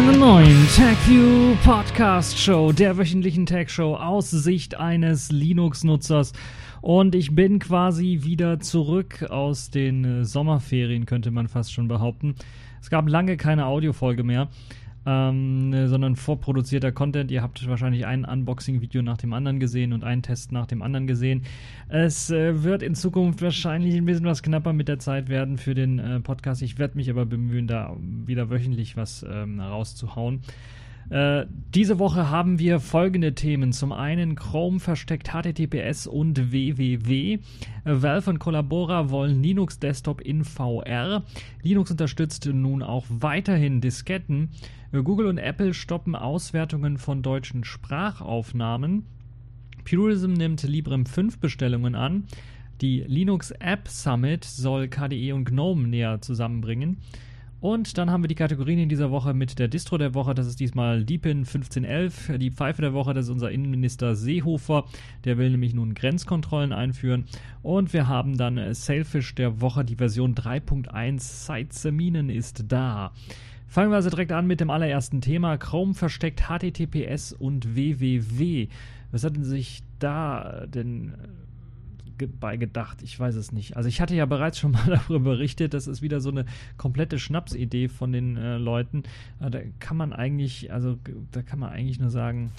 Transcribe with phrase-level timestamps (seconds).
[0.00, 6.32] einer neuen TechView Podcast Show, der wöchentlichen Tech Show aus Sicht eines Linux-Nutzers.
[6.80, 12.34] Und ich bin quasi wieder zurück aus den äh, Sommerferien, könnte man fast schon behaupten.
[12.80, 14.48] Es gab lange keine Audiofolge mehr
[15.10, 17.30] ähm, ne, sondern vorproduzierter Content.
[17.30, 21.06] Ihr habt wahrscheinlich ein Unboxing-Video nach dem anderen gesehen und einen Test nach dem anderen
[21.06, 21.42] gesehen.
[21.88, 25.74] Es äh, wird in Zukunft wahrscheinlich ein bisschen was knapper mit der Zeit werden für
[25.74, 26.62] den äh, Podcast.
[26.62, 30.40] Ich werde mich aber bemühen, da wieder wöchentlich was ähm, rauszuhauen.
[31.08, 33.72] Äh, diese Woche haben wir folgende Themen.
[33.72, 37.38] Zum einen Chrome versteckt HTTPS und www.
[37.84, 41.24] Valve und Collabora wollen Linux Desktop in VR.
[41.62, 44.50] Linux unterstützt nun auch weiterhin Disketten.
[44.92, 49.06] Google und Apple stoppen Auswertungen von deutschen Sprachaufnahmen.
[49.84, 52.24] Purism nimmt Librem 5 Bestellungen an.
[52.80, 56.98] Die Linux App Summit soll KDE und GNOME näher zusammenbringen.
[57.60, 60.34] Und dann haben wir die Kategorien in dieser Woche mit der Distro der Woche.
[60.34, 62.32] Das ist diesmal Deepin 1511.
[62.38, 64.86] Die Pfeife der Woche, das ist unser Innenminister Seehofer.
[65.24, 67.26] Der will nämlich nun Grenzkontrollen einführen.
[67.62, 71.20] Und wir haben dann Sailfish der Woche, die Version 3.1.
[71.20, 73.12] Site ist da.
[73.70, 75.56] Fangen wir also direkt an mit dem allerersten Thema.
[75.56, 78.66] Chrome versteckt HTTPS und www.
[79.12, 81.14] Was hat denn sich da denn
[82.40, 83.00] bei gedacht?
[83.02, 83.76] Ich weiß es nicht.
[83.76, 86.46] Also ich hatte ja bereits schon mal darüber berichtet, das ist wieder so eine
[86.78, 89.04] komplette Schnapsidee von den äh, Leuten.
[89.40, 90.98] Äh, da kann man eigentlich, also
[91.30, 92.50] da kann man eigentlich nur sagen.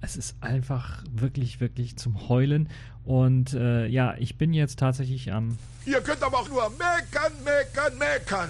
[0.00, 2.70] Es ist einfach wirklich, wirklich zum Heulen.
[3.04, 5.58] Und äh, ja, ich bin jetzt tatsächlich am.
[5.84, 8.48] Ihr könnt aber auch nur meckern, meckern, meckern.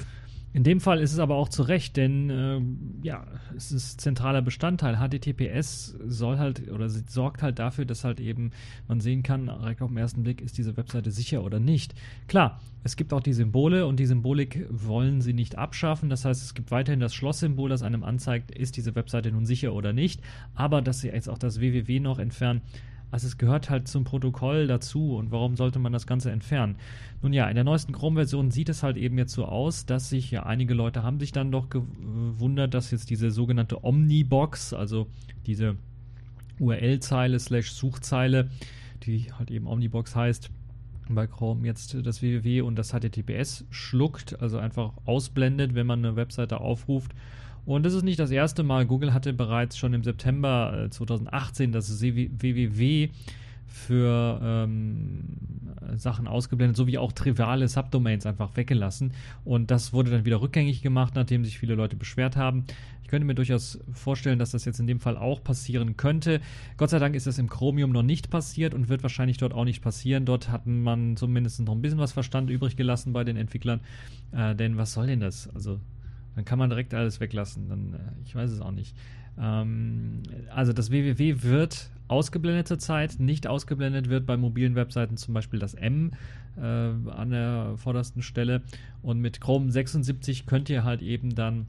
[0.54, 2.60] In dem Fall ist es aber auch zu Recht, denn äh,
[3.06, 4.96] ja, es ist zentraler Bestandteil.
[4.96, 8.52] HTTPS soll halt oder sorgt halt dafür, dass halt eben
[8.88, 11.94] man sehen kann, direkt auf den ersten Blick, ist diese Webseite sicher oder nicht.
[12.28, 16.08] Klar, es gibt auch die Symbole und die Symbolik wollen sie nicht abschaffen.
[16.08, 19.74] Das heißt, es gibt weiterhin das Schlosssymbol, das einem anzeigt, ist diese Webseite nun sicher
[19.74, 20.22] oder nicht.
[20.54, 22.62] Aber dass sie jetzt auch das www noch entfernen,
[23.10, 26.76] also es gehört halt zum Protokoll dazu und warum sollte man das Ganze entfernen?
[27.22, 30.30] Nun ja, in der neuesten Chrome-Version sieht es halt eben jetzt so aus, dass sich
[30.30, 35.06] ja einige Leute haben sich dann doch gewundert, dass jetzt diese sogenannte Omnibox, also
[35.46, 35.76] diese
[36.60, 38.50] URL-Zeile slash Suchzeile,
[39.04, 40.50] die halt eben Omnibox heißt,
[41.08, 46.16] bei Chrome jetzt das www und das HTTPS schluckt, also einfach ausblendet, wenn man eine
[46.16, 47.12] Webseite aufruft
[47.68, 48.86] und das ist nicht das erste Mal.
[48.86, 53.10] Google hatte bereits schon im September 2018 äh, das www
[53.66, 55.24] für ähm,
[55.96, 59.12] Sachen ausgeblendet, sowie auch triviale Subdomains einfach weggelassen.
[59.44, 62.64] Und das wurde dann wieder rückgängig gemacht, nachdem sich viele Leute beschwert haben.
[63.02, 66.40] Ich könnte mir durchaus vorstellen, dass das jetzt in dem Fall auch passieren könnte.
[66.78, 69.66] Gott sei Dank ist das im Chromium noch nicht passiert und wird wahrscheinlich dort auch
[69.66, 70.24] nicht passieren.
[70.24, 73.80] Dort hat man zumindest noch ein bisschen was Verstand übrig gelassen bei den Entwicklern.
[74.32, 75.54] Äh, denn was soll denn das?
[75.54, 75.80] Also
[76.38, 77.68] dann kann man direkt alles weglassen.
[77.68, 78.94] Dann, äh, ich weiß es auch nicht.
[79.40, 80.22] Ähm,
[80.54, 83.18] also das www wird ausgeblendet zurzeit.
[83.18, 86.12] Nicht ausgeblendet wird bei mobilen Webseiten zum Beispiel das M
[86.56, 88.62] äh, an der vordersten Stelle.
[89.02, 91.66] Und mit Chrome 76 könnt ihr halt eben dann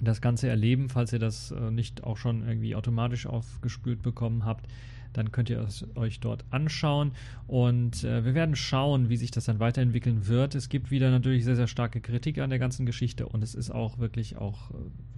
[0.00, 4.66] das Ganze erleben, falls ihr das äh, nicht auch schon irgendwie automatisch aufgespült bekommen habt
[5.14, 7.12] dann könnt ihr es euch dort anschauen
[7.46, 10.54] und äh, wir werden schauen, wie sich das dann weiterentwickeln wird.
[10.54, 13.70] Es gibt wieder natürlich sehr, sehr starke Kritik an der ganzen Geschichte und es ist
[13.70, 14.74] auch wirklich auch äh,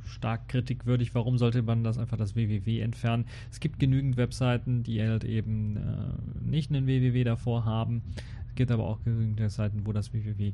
[0.07, 1.15] stark kritikwürdig.
[1.15, 3.27] Warum sollte man das einfach das www entfernen?
[3.51, 8.03] Es gibt genügend Webseiten, die halt eben äh, nicht einen www davor haben.
[8.49, 10.53] Es gibt aber auch genügend Seiten, wo das www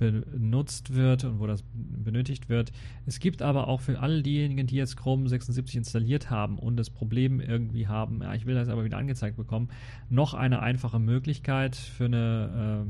[0.00, 2.72] benutzt wird und wo das benötigt wird.
[3.06, 6.88] Es gibt aber auch für all diejenigen, die jetzt Chrome 76 installiert haben und das
[6.88, 9.68] Problem irgendwie haben, ja, ich will das aber wieder angezeigt bekommen,
[10.08, 12.86] noch eine einfache Möglichkeit für eine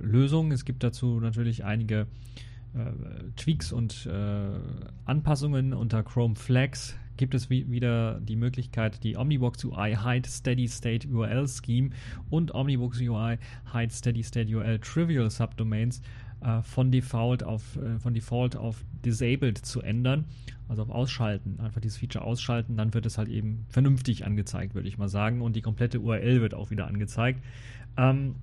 [0.00, 0.52] äh, Lösung.
[0.52, 2.06] Es gibt dazu natürlich einige
[2.74, 2.90] äh,
[3.36, 4.48] Tweaks und äh,
[5.06, 11.08] Anpassungen unter Chrome Flags gibt es wieder die Möglichkeit, die Omnibox UI Hide Steady State
[11.08, 11.90] URL Scheme
[12.30, 13.38] und Omnibox UI
[13.72, 16.02] Hide Steady State URL Trivial Subdomains
[16.46, 20.26] äh, von, Default auf, äh, von Default auf Disabled zu ändern,
[20.68, 21.58] also auf Ausschalten.
[21.58, 25.42] Einfach dieses Feature ausschalten, dann wird es halt eben vernünftig angezeigt, würde ich mal sagen.
[25.42, 27.42] Und die komplette URL wird auch wieder angezeigt.
[27.96, 28.36] Ähm,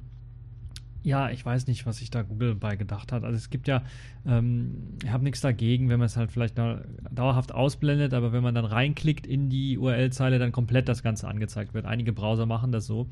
[1.03, 3.23] ja, ich weiß nicht, was sich da Google bei gedacht hat.
[3.23, 3.83] Also es gibt ja,
[4.25, 8.55] ähm, ich habe nichts dagegen, wenn man es halt vielleicht dauerhaft ausblendet, aber wenn man
[8.55, 11.85] dann reinklickt in die URL-Zeile, dann komplett das Ganze angezeigt wird.
[11.85, 13.07] Einige Browser machen das so.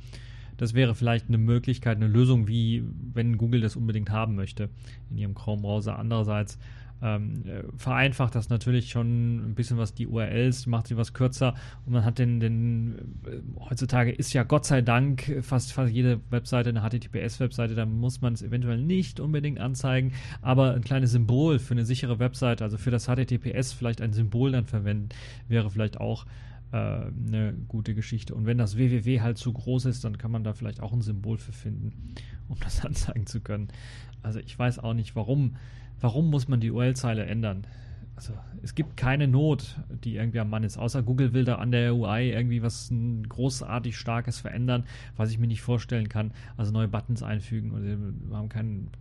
[0.61, 2.83] Das wäre vielleicht eine Möglichkeit, eine Lösung, wie
[3.15, 4.69] wenn Google das unbedingt haben möchte
[5.09, 5.97] in ihrem Chrome-Browser.
[5.97, 6.59] Andererseits
[7.01, 11.55] ähm, äh, vereinfacht das natürlich schon ein bisschen was die URLs, macht sie was kürzer
[11.87, 13.39] und man hat den, den äh,
[13.71, 18.33] heutzutage ist ja Gott sei Dank fast, fast jede Webseite eine HTTPS-Webseite, da muss man
[18.33, 20.13] es eventuell nicht unbedingt anzeigen,
[20.43, 24.51] aber ein kleines Symbol für eine sichere Webseite, also für das HTTPS vielleicht ein Symbol
[24.51, 25.09] dann verwenden,
[25.47, 26.27] wäre vielleicht auch
[26.71, 28.35] äh, eine gute Geschichte.
[28.35, 31.01] Und wenn das www halt zu groß ist, dann kann man da vielleicht auch ein
[31.01, 32.13] Symbol für finden,
[32.47, 33.69] um das anzeigen zu können.
[34.21, 35.56] Also ich weiß auch nicht, warum
[36.01, 37.65] warum muss man die URL-Zeile ändern?
[38.15, 41.71] Also es gibt keine Not, die irgendwie am Mann ist, außer Google will da an
[41.71, 42.91] der UI irgendwie was
[43.29, 44.83] großartig Starkes verändern,
[45.15, 46.31] was ich mir nicht vorstellen kann.
[46.57, 48.91] Also neue Buttons einfügen oder wir haben keinen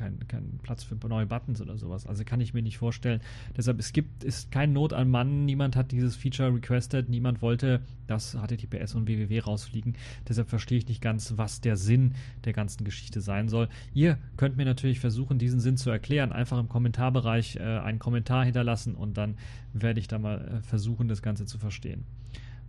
[0.00, 2.06] kein, kein Platz für neue Buttons oder sowas.
[2.06, 3.20] Also kann ich mir nicht vorstellen.
[3.56, 7.82] Deshalb, es gibt, ist kein Not an Mann, niemand hat dieses Feature requested, niemand wollte,
[8.06, 9.94] dass HTTPS und www rausfliegen.
[10.28, 12.14] Deshalb verstehe ich nicht ganz, was der Sinn
[12.44, 13.68] der ganzen Geschichte sein soll.
[13.92, 16.32] Ihr könnt mir natürlich versuchen, diesen Sinn zu erklären.
[16.32, 19.36] Einfach im Kommentarbereich äh, einen Kommentar hinterlassen und dann
[19.72, 22.04] werde ich da mal äh, versuchen, das Ganze zu verstehen.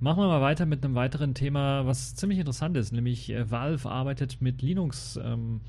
[0.02, 3.90] Machen wir mal weiter mit einem weiteren Thema, was ziemlich interessant ist, nämlich äh, Valve
[3.90, 5.18] arbeitet mit Linux.
[5.24, 5.62] Ähm,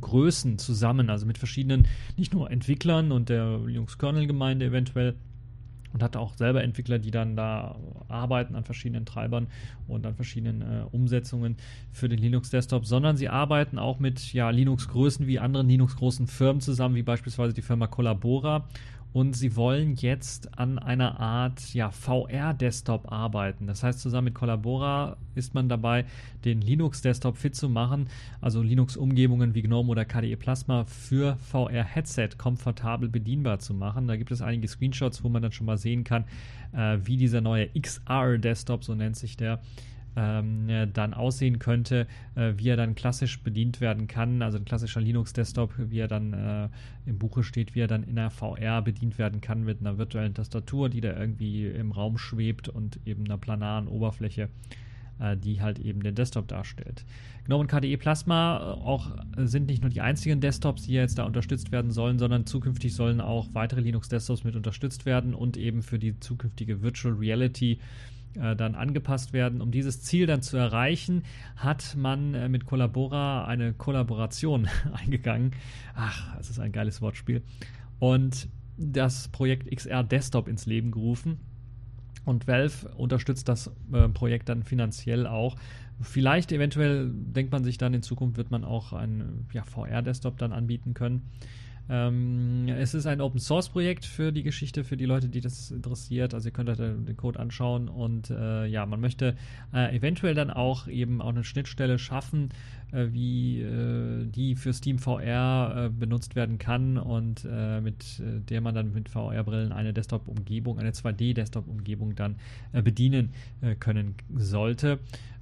[0.00, 1.86] Größen zusammen, also mit verschiedenen,
[2.16, 5.14] nicht nur Entwicklern und der Linux-Kernel-Gemeinde eventuell,
[5.92, 7.76] und hat auch selber Entwickler, die dann da
[8.08, 9.48] arbeiten an verschiedenen Treibern
[9.86, 11.56] und an verschiedenen äh, Umsetzungen
[11.92, 16.94] für den Linux-Desktop, sondern sie arbeiten auch mit ja, Linux-Größen wie anderen Linux-großen Firmen zusammen,
[16.94, 18.68] wie beispielsweise die Firma Collabora
[19.12, 23.66] und sie wollen jetzt an einer Art ja, VR-Desktop arbeiten.
[23.66, 26.04] Das heißt, zusammen mit Collabora ist man dabei,
[26.44, 28.08] den Linux-Desktop fit zu machen,
[28.40, 34.08] also Linux-Umgebungen wie GNOME oder KDE Plasma für VR-Headset komfortabel bedienbar zu machen.
[34.08, 36.24] Da gibt es einige Screenshots, wo man dann schon mal sehen kann,
[36.72, 39.60] äh, wie dieser neue XR-Desktop, so nennt sich der,
[40.18, 45.00] ähm, dann aussehen könnte, äh, wie er dann klassisch bedient werden kann, also ein klassischer
[45.00, 46.68] Linux-Desktop, wie er dann äh,
[47.06, 50.34] im Buche steht, wie er dann in der VR bedient werden kann mit einer virtuellen
[50.34, 54.48] Tastatur, die da irgendwie im Raum schwebt und eben einer planaren Oberfläche
[55.20, 57.04] äh, die halt eben den Desktop darstellt.
[57.46, 61.24] GNOME und KDE Plasma äh, auch sind nicht nur die einzigen Desktops, die jetzt da
[61.24, 65.98] unterstützt werden sollen, sondern zukünftig sollen auch weitere Linux-Desktops mit unterstützt werden und eben für
[65.98, 67.78] die zukünftige Virtual Reality
[68.40, 69.60] äh, dann angepasst werden.
[69.60, 71.22] Um dieses Ziel dann zu erreichen,
[71.56, 75.52] hat man äh, mit Collabora eine Kollaboration eingegangen.
[75.94, 77.42] Ach, das ist ein geiles Wortspiel.
[77.98, 81.38] Und das Projekt XR Desktop ins Leben gerufen.
[82.24, 85.56] Und Valve unterstützt das äh, Projekt dann finanziell auch.
[86.00, 90.52] Vielleicht eventuell denkt man sich dann in Zukunft wird man auch einen ja, VR-Desktop dann
[90.52, 91.22] anbieten können.
[91.90, 95.70] Ähm, es ist ein Open Source Projekt für die Geschichte, für die Leute, die das
[95.70, 96.34] interessiert.
[96.34, 99.36] Also ihr könnt euch den Code anschauen und äh, ja, man möchte
[99.72, 102.50] äh, eventuell dann auch eben auch eine Schnittstelle schaffen,
[102.92, 108.60] äh, wie äh, die für Steam VR äh, benutzt werden kann und äh, mit der
[108.60, 112.36] man dann mit VR-Brillen eine Desktop-Umgebung, eine 2D-Desktop-Umgebung dann
[112.72, 113.30] bedienen
[113.80, 114.98] können sollte.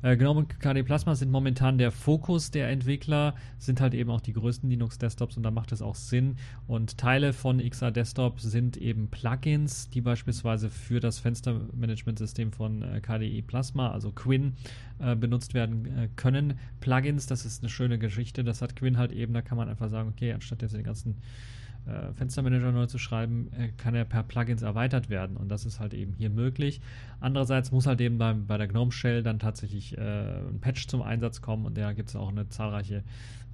[0.07, 4.21] Äh, GNOME und KDE Plasma sind momentan der Fokus der Entwickler, sind halt eben auch
[4.21, 6.37] die größten Linux-Desktops und da macht es auch Sinn.
[6.69, 13.01] Und Teile von XR Desktop sind eben Plugins, die beispielsweise für das Fenstermanagementsystem von äh,
[13.01, 14.53] KDE Plasma, also Quinn,
[15.01, 16.55] äh, benutzt werden äh, können.
[16.79, 19.91] Plugins, das ist eine schöne Geschichte, das hat Quinn halt eben, da kann man einfach
[19.91, 21.17] sagen, okay, anstatt jetzt den ganzen
[21.87, 25.81] äh, Fenstermanager neu zu schreiben, äh, kann er per Plugins erweitert werden und das ist
[25.81, 26.81] halt eben hier möglich.
[27.21, 31.03] Andererseits muss halt eben bei, bei der GNOME Shell dann tatsächlich äh, ein Patch zum
[31.03, 33.05] Einsatz kommen und da gibt es auch eine zahlreiche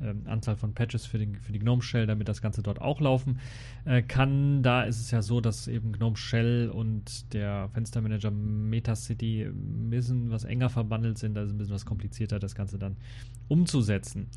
[0.03, 3.01] ähm, Anzahl von Patches für, den, für die GNOME Shell, damit das Ganze dort auch
[3.01, 3.39] laufen
[3.85, 4.63] äh, kann.
[4.63, 10.31] Da ist es ja so, dass eben GNOME Shell und der Fenstermanager Metacity ein bisschen
[10.31, 12.97] was enger verbandelt sind, also ein bisschen was komplizierter, das Ganze dann
[13.49, 14.29] umzusetzen.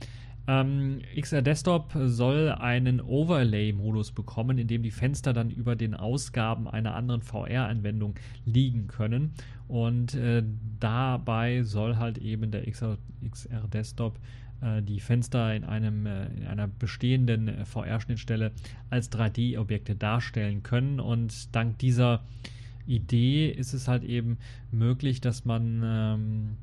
[0.47, 6.67] Ähm, XR Desktop soll einen Overlay-Modus bekommen, in dem die Fenster dann über den Ausgaben
[6.67, 9.33] einer anderen VR-Anwendung liegen können.
[9.67, 10.43] Und äh,
[10.79, 12.97] dabei soll halt eben der XR,
[13.27, 14.19] XR Desktop
[14.61, 18.51] äh, die Fenster in, einem, äh, in einer bestehenden äh, VR-Schnittstelle
[18.89, 20.99] als 3D-Objekte darstellen können.
[20.99, 22.23] Und dank dieser
[22.85, 24.37] Idee ist es halt eben
[24.71, 26.57] möglich, dass man ähm,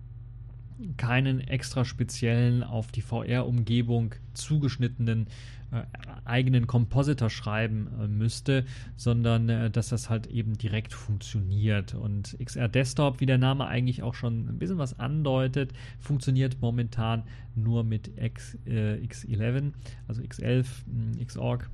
[0.96, 5.26] keinen extra speziellen auf die VR-Umgebung zugeschnittenen
[5.72, 5.82] äh,
[6.24, 11.94] eigenen Compositor schreiben äh, müsste, sondern äh, dass das halt eben direkt funktioniert.
[11.94, 17.22] Und XR Desktop, wie der Name eigentlich auch schon ein bisschen was andeutet, funktioniert momentan
[17.54, 19.72] nur mit X, äh, X11,
[20.06, 21.70] also X11, hm, Xorg.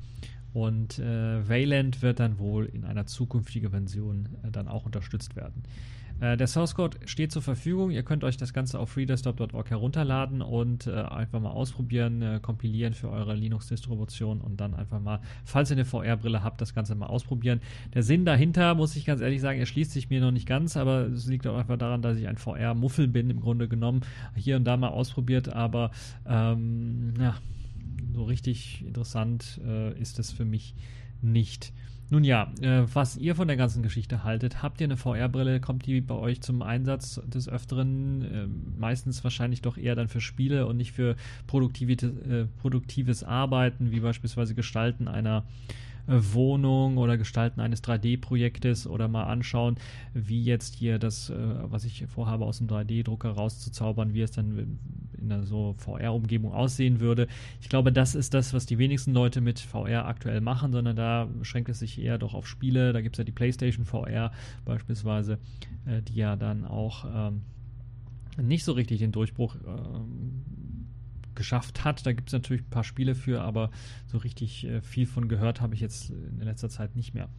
[0.54, 5.62] Und äh, Wayland wird dann wohl in einer zukünftigen Version äh, dann auch unterstützt werden.
[6.20, 7.90] Äh, der Source Code steht zur Verfügung.
[7.90, 12.94] Ihr könnt euch das Ganze auf freedesktop.org herunterladen und äh, einfach mal ausprobieren, äh, kompilieren
[12.94, 17.06] für eure Linux-Distribution und dann einfach mal, falls ihr eine VR-Brille habt, das Ganze mal
[17.06, 17.60] ausprobieren.
[17.94, 21.06] Der Sinn dahinter, muss ich ganz ehrlich sagen, erschließt sich mir noch nicht ganz, aber
[21.06, 24.00] es liegt auch einfach daran, dass ich ein VR-Muffel bin, im Grunde genommen.
[24.34, 25.90] Hier und da mal ausprobiert, aber
[26.26, 27.36] ähm, ja,
[28.12, 30.74] so richtig interessant äh, ist es für mich
[31.22, 31.72] nicht.
[32.10, 35.84] Nun ja, äh, was ihr von der ganzen Geschichte haltet, habt ihr eine VR-Brille, kommt
[35.84, 38.22] die bei euch zum Einsatz des Öfteren?
[38.22, 38.46] Äh,
[38.78, 44.54] meistens wahrscheinlich doch eher dann für Spiele und nicht für äh, produktives Arbeiten, wie beispielsweise
[44.54, 45.44] Gestalten einer
[46.08, 49.76] Wohnung oder Gestalten eines 3D-Projektes oder mal anschauen,
[50.14, 54.78] wie jetzt hier das, äh, was ich vorhabe, aus dem 3D-Drucker rauszuzaubern, wie es dann
[55.20, 57.28] in einer so VR-Umgebung aussehen würde.
[57.60, 61.26] Ich glaube, das ist das, was die wenigsten Leute mit VR aktuell machen, sondern da
[61.26, 62.92] beschränkt es sich eher doch auf Spiele.
[62.92, 64.32] Da gibt es ja die PlayStation VR
[64.64, 65.38] beispielsweise,
[65.86, 67.42] äh, die ja dann auch ähm,
[68.40, 70.44] nicht so richtig den Durchbruch ähm,
[71.38, 72.04] geschafft hat.
[72.04, 73.70] Da gibt es natürlich ein paar Spiele für, aber
[74.06, 77.30] so richtig äh, viel von gehört habe ich jetzt in letzter Zeit nicht mehr.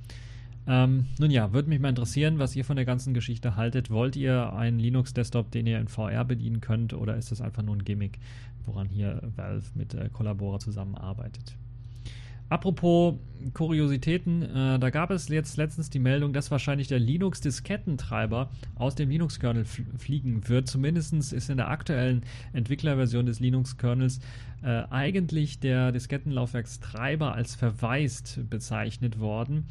[0.66, 3.92] Ähm, nun ja, würde mich mal interessieren, was ihr von der ganzen Geschichte haltet.
[3.92, 7.76] Wollt ihr einen Linux-Desktop, den ihr in VR bedienen könnt, oder ist das einfach nur
[7.76, 8.20] ein Gimmick,
[8.66, 11.56] woran hier Valve mit äh, Collaborer zusammenarbeitet?
[12.50, 13.16] Apropos
[13.54, 19.10] Kuriositäten, äh, da gab es jetzt letztens die Meldung, dass wahrscheinlich der Linux-Diskettentreiber aus dem
[19.10, 20.68] Linux-Kernel fliegen wird.
[20.68, 24.20] Zumindest ist in der aktuellen Entwicklerversion des Linux-Kernels
[24.64, 29.68] äh, eigentlich der Diskettenlaufwerkstreiber als verwaist bezeichnet worden.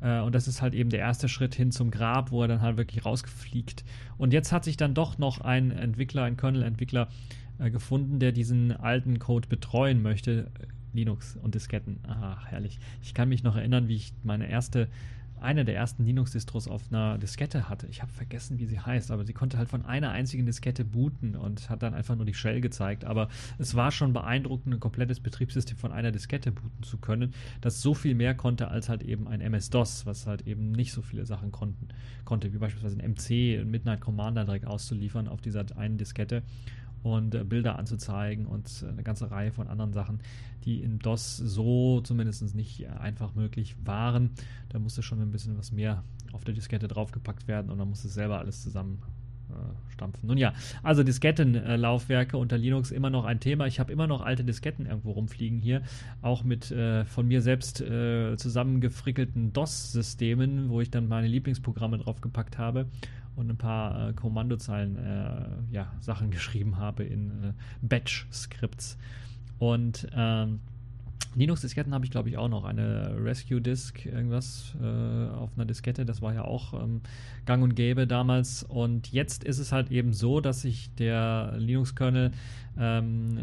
[0.00, 2.62] Äh, und das ist halt eben der erste Schritt hin zum Grab, wo er dann
[2.62, 3.84] halt wirklich rausgefliegt.
[4.18, 7.08] Und jetzt hat sich dann doch noch ein Entwickler, ein Kernel-Entwickler
[7.58, 10.50] äh, gefunden, der diesen alten Code betreuen möchte
[10.92, 12.00] Linux und Disketten.
[12.06, 12.78] Ach, herrlich.
[13.02, 14.88] Ich kann mich noch erinnern, wie ich meine erste,
[15.40, 17.86] eine der ersten Linux-Distros auf einer Diskette hatte.
[17.88, 21.34] Ich habe vergessen, wie sie heißt, aber sie konnte halt von einer einzigen Diskette booten
[21.34, 23.04] und hat dann einfach nur die Shell gezeigt.
[23.04, 27.82] Aber es war schon beeindruckend, ein komplettes Betriebssystem von einer Diskette booten zu können, das
[27.82, 31.26] so viel mehr konnte als halt eben ein MS-DOS, was halt eben nicht so viele
[31.26, 31.88] Sachen konnten,
[32.24, 36.42] konnte, wie beispielsweise ein MC, ein Midnight Commander direkt auszuliefern auf dieser einen Diskette
[37.02, 40.20] und äh, Bilder anzuzeigen und eine ganze Reihe von anderen Sachen,
[40.64, 44.30] die in DOS so zumindest nicht einfach möglich waren.
[44.68, 48.08] Da musste schon ein bisschen was mehr auf der Diskette draufgepackt werden und man musste
[48.08, 49.02] selber alles zusammen
[49.52, 50.26] äh, stampfen.
[50.26, 53.66] Nun ja, also Diskettenlaufwerke unter Linux immer noch ein Thema.
[53.66, 55.82] Ich habe immer noch alte Disketten irgendwo rumfliegen hier,
[56.22, 62.58] auch mit äh, von mir selbst äh, zusammengefrickelten DOS-Systemen, wo ich dann meine Lieblingsprogramme draufgepackt
[62.58, 62.86] habe
[63.36, 68.98] und ein paar äh, Kommandozeilen äh, ja, Sachen geschrieben habe in äh, Batch-Skripts.
[69.58, 70.60] Und ähm,
[71.34, 72.64] Linux-Disketten habe ich, glaube ich, auch noch.
[72.64, 76.04] Eine Rescue-Disk, irgendwas äh, auf einer Diskette.
[76.04, 77.00] Das war ja auch ähm,
[77.46, 78.62] gang und gäbe damals.
[78.64, 82.32] Und jetzt ist es halt eben so, dass sich der Linux-Kernel
[82.78, 83.38] ähm,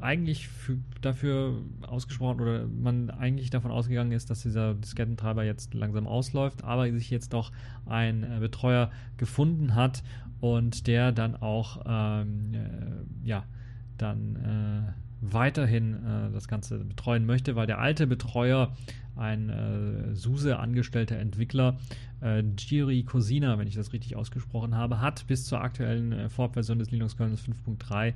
[0.00, 6.06] eigentlich für, dafür ausgesprochen oder man eigentlich davon ausgegangen ist, dass dieser Diskettentreiber jetzt langsam
[6.06, 7.52] ausläuft, aber sich jetzt doch
[7.86, 10.02] ein äh, Betreuer gefunden hat
[10.40, 13.44] und der dann auch ähm, äh, ja
[13.96, 18.74] dann äh, weiterhin äh, das Ganze betreuen möchte, weil der alte Betreuer,
[19.16, 21.76] ein äh, SUSE angestellter Entwickler,
[22.22, 26.78] äh, Jiri Cosina, wenn ich das richtig ausgesprochen habe, hat bis zur aktuellen äh, Vorversion
[26.78, 28.08] des Linux Kernels 5.3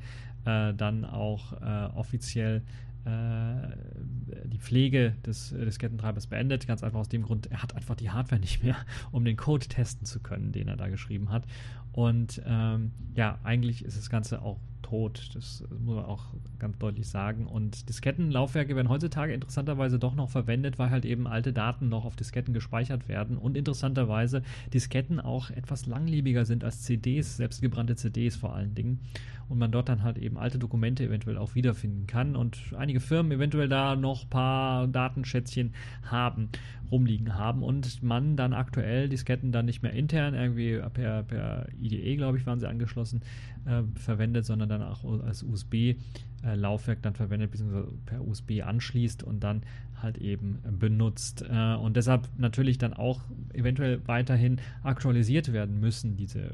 [0.45, 2.63] äh, dann auch äh, offiziell
[3.05, 6.67] äh, die Pflege des Diskettentreibers beendet.
[6.67, 8.77] Ganz einfach aus dem Grund, er hat einfach die Hardware nicht mehr,
[9.13, 11.45] um den Code testen zu können, den er da geschrieben hat.
[11.93, 15.31] Und ähm, ja, eigentlich ist das Ganze auch tot.
[15.35, 16.27] Das muss man auch
[16.59, 17.47] ganz deutlich sagen.
[17.47, 22.17] Und Diskettenlaufwerke werden heutzutage interessanterweise doch noch verwendet, weil halt eben alte Daten noch auf
[22.17, 23.39] Disketten gespeichert werden.
[23.39, 29.01] Und interessanterweise Disketten auch etwas langlebiger sind als CDs, selbstgebrannte CDs vor allen Dingen.
[29.49, 32.37] Und man dort dann halt eben alte Dokumente eventuell auch wiederfinden kann.
[32.37, 35.75] Und einige Firmen eventuell da noch ein paar Datenschätzchen
[36.05, 36.49] haben,
[36.93, 37.63] rumliegen haben.
[37.63, 42.47] Und man dann aktuell Disketten dann nicht mehr intern irgendwie per, per IDE, glaube ich,
[42.47, 43.23] waren sie angeschlossen,
[43.65, 49.43] äh, verwendet, sondern dann auch als USB-Laufwerk äh, dann verwendet, beziehungsweise per USB anschließt und
[49.43, 49.63] dann
[50.03, 51.45] halt eben benutzt.
[51.49, 53.23] Äh, und deshalb natürlich dann auch
[53.55, 56.51] eventuell weiterhin aktualisiert werden müssen, diese äh,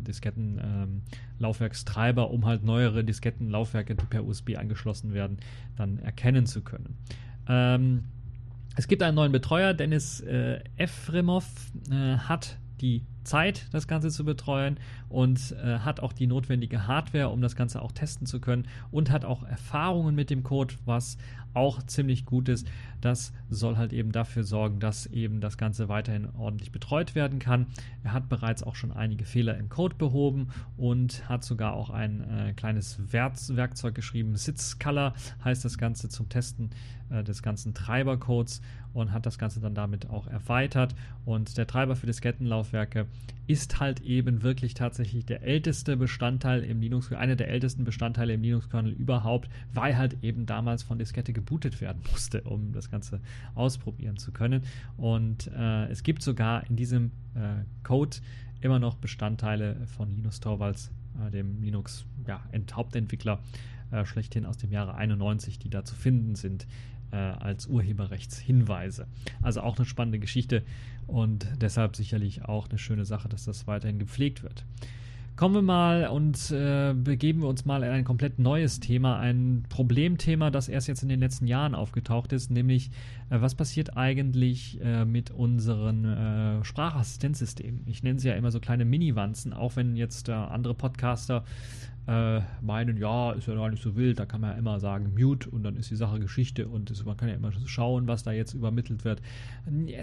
[0.00, 5.36] Disketten-Laufwerkstreiber, ähm, um halt neuere Diskettenlaufwerke, die per USB angeschlossen werden,
[5.76, 6.96] dann erkennen zu können.
[7.48, 8.04] Ähm,
[8.78, 11.44] es gibt einen neuen Betreuer, Dennis äh, Efremov
[11.90, 14.78] äh, hat die Zeit, das Ganze zu betreuen
[15.08, 19.10] und äh, hat auch die notwendige Hardware, um das Ganze auch testen zu können und
[19.10, 21.18] hat auch Erfahrungen mit dem Code, was
[21.54, 22.68] auch ziemlich gut ist.
[23.00, 27.66] Das soll halt eben dafür sorgen, dass eben das Ganze weiterhin ordentlich betreut werden kann.
[28.04, 32.20] Er hat bereits auch schon einige Fehler im Code behoben und hat sogar auch ein
[32.22, 34.36] äh, kleines Werkzeug geschrieben.
[34.36, 36.70] Sitzcolor heißt das Ganze zum Testen
[37.10, 38.60] äh, des ganzen Treibercodes
[38.92, 40.94] und hat das Ganze dann damit auch erweitert.
[41.24, 43.06] Und der Treiber für Diskettenlaufwerke
[43.46, 48.42] ist halt eben wirklich tatsächlich der älteste Bestandteil im Linux, einer der ältesten Bestandteile im
[48.42, 53.20] Linux-Kernel überhaupt, weil halt eben damals von Diskette gebootet werden musste, um das Ganze
[53.54, 54.62] ausprobieren zu können.
[54.96, 58.18] Und äh, es gibt sogar in diesem äh, Code
[58.60, 60.90] immer noch Bestandteile von Linus Torvalds,
[61.26, 63.40] äh, dem Linux ja, Hauptentwickler
[63.90, 66.66] äh, schlechthin aus dem Jahre 91, die da zu finden sind
[67.10, 69.06] äh, als Urheberrechtshinweise.
[69.42, 70.62] Also auch eine spannende Geschichte
[71.06, 74.64] und deshalb sicherlich auch eine schöne Sache, dass das weiterhin gepflegt wird.
[75.38, 79.62] Kommen wir mal und äh, begeben wir uns mal in ein komplett neues Thema, ein
[79.68, 82.90] Problemthema, das erst jetzt in den letzten Jahren aufgetaucht ist, nämlich
[83.30, 87.82] äh, was passiert eigentlich äh, mit unseren äh, Sprachassistenzsystemen?
[87.86, 91.44] Ich nenne sie ja immer so kleine Mini-Wanzen, auch wenn jetzt äh, andere Podcaster
[92.08, 95.12] äh, meinen, ja, ist ja gar nicht so wild, da kann man ja immer sagen,
[95.14, 98.22] mute und dann ist die Sache Geschichte und das, man kann ja immer schauen, was
[98.22, 99.20] da jetzt übermittelt wird.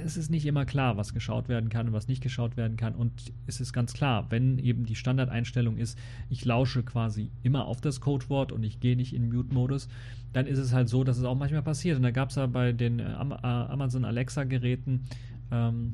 [0.04, 2.94] Es ist nicht immer klar, was geschaut werden kann und was nicht geschaut werden kann
[2.94, 5.98] und es ist ganz klar, wenn eben die Standardeinstellung ist,
[6.30, 9.88] ich lausche quasi immer auf das Codewort und ich gehe nicht in Mute-Modus,
[10.32, 12.46] dann ist es halt so, dass es auch manchmal passiert und da gab es ja
[12.46, 15.06] bei den äh, Amazon Alexa-Geräten
[15.52, 15.94] ähm,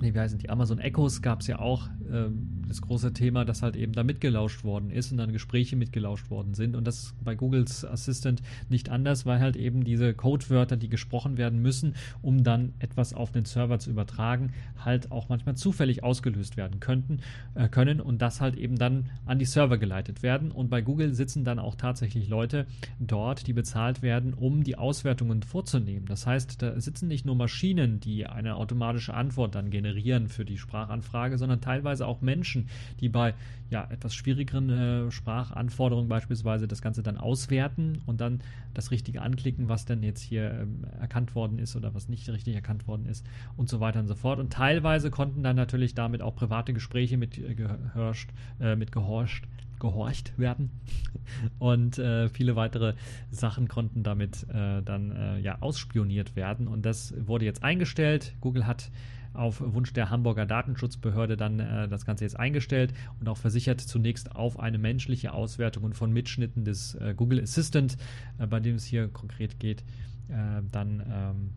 [0.00, 2.28] nee, wie heißen die, Amazon Echos gab es ja auch äh,
[2.68, 6.54] das große Thema, dass halt eben da mitgelauscht worden ist und dann Gespräche mitgelauscht worden
[6.54, 6.74] sind.
[6.74, 11.36] Und das ist bei Googles Assistant nicht anders, weil halt eben diese Codewörter, die gesprochen
[11.36, 14.52] werden müssen, um dann etwas auf den Server zu übertragen,
[14.84, 17.20] halt auch manchmal zufällig ausgelöst werden könnten,
[17.54, 20.50] äh, können und das halt eben dann an die Server geleitet werden.
[20.50, 22.66] Und bei Google sitzen dann auch tatsächlich Leute
[22.98, 26.06] dort, die bezahlt werden, um die Auswertungen vorzunehmen.
[26.06, 30.46] Das heißt, da sitzen nicht nur Maschinen, die eine automatische Antwort dann generieren, generieren für
[30.46, 32.68] die Sprachanfrage, sondern teilweise auch Menschen,
[33.00, 33.34] die bei
[33.68, 38.40] ja, etwas schwierigeren äh, Sprachanforderungen beispielsweise das Ganze dann auswerten und dann
[38.74, 42.54] das Richtige anklicken, was denn jetzt hier ähm, erkannt worden ist oder was nicht richtig
[42.54, 44.38] erkannt worden ist und so weiter und so fort.
[44.38, 49.46] Und teilweise konnten dann natürlich damit auch private Gespräche mit, äh, gehörscht, äh, mit gehorcht,
[49.78, 50.70] gehorcht werden.
[51.58, 52.94] Und äh, viele weitere
[53.30, 56.68] Sachen konnten damit äh, dann äh, ja ausspioniert werden.
[56.68, 58.34] Und das wurde jetzt eingestellt.
[58.40, 58.90] Google hat
[59.36, 64.34] auf Wunsch der Hamburger Datenschutzbehörde dann äh, das Ganze jetzt eingestellt und auch versichert zunächst
[64.34, 67.96] auf eine menschliche Auswertung von Mitschnitten des äh, Google Assistant,
[68.38, 69.82] äh, bei dem es hier konkret geht,
[70.28, 71.50] äh, dann ähm,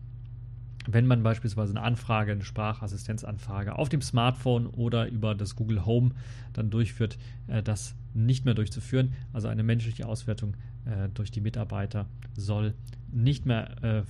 [0.86, 6.12] wenn man beispielsweise eine Anfrage, eine Sprachassistenzanfrage auf dem Smartphone oder über das Google Home
[6.54, 9.12] dann durchführt, äh, das nicht mehr durchzuführen.
[9.32, 10.54] Also eine menschliche Auswertung
[10.86, 12.74] äh, durch die Mitarbeiter soll
[13.12, 14.04] nicht mehr,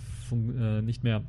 [0.82, 1.22] nicht mehr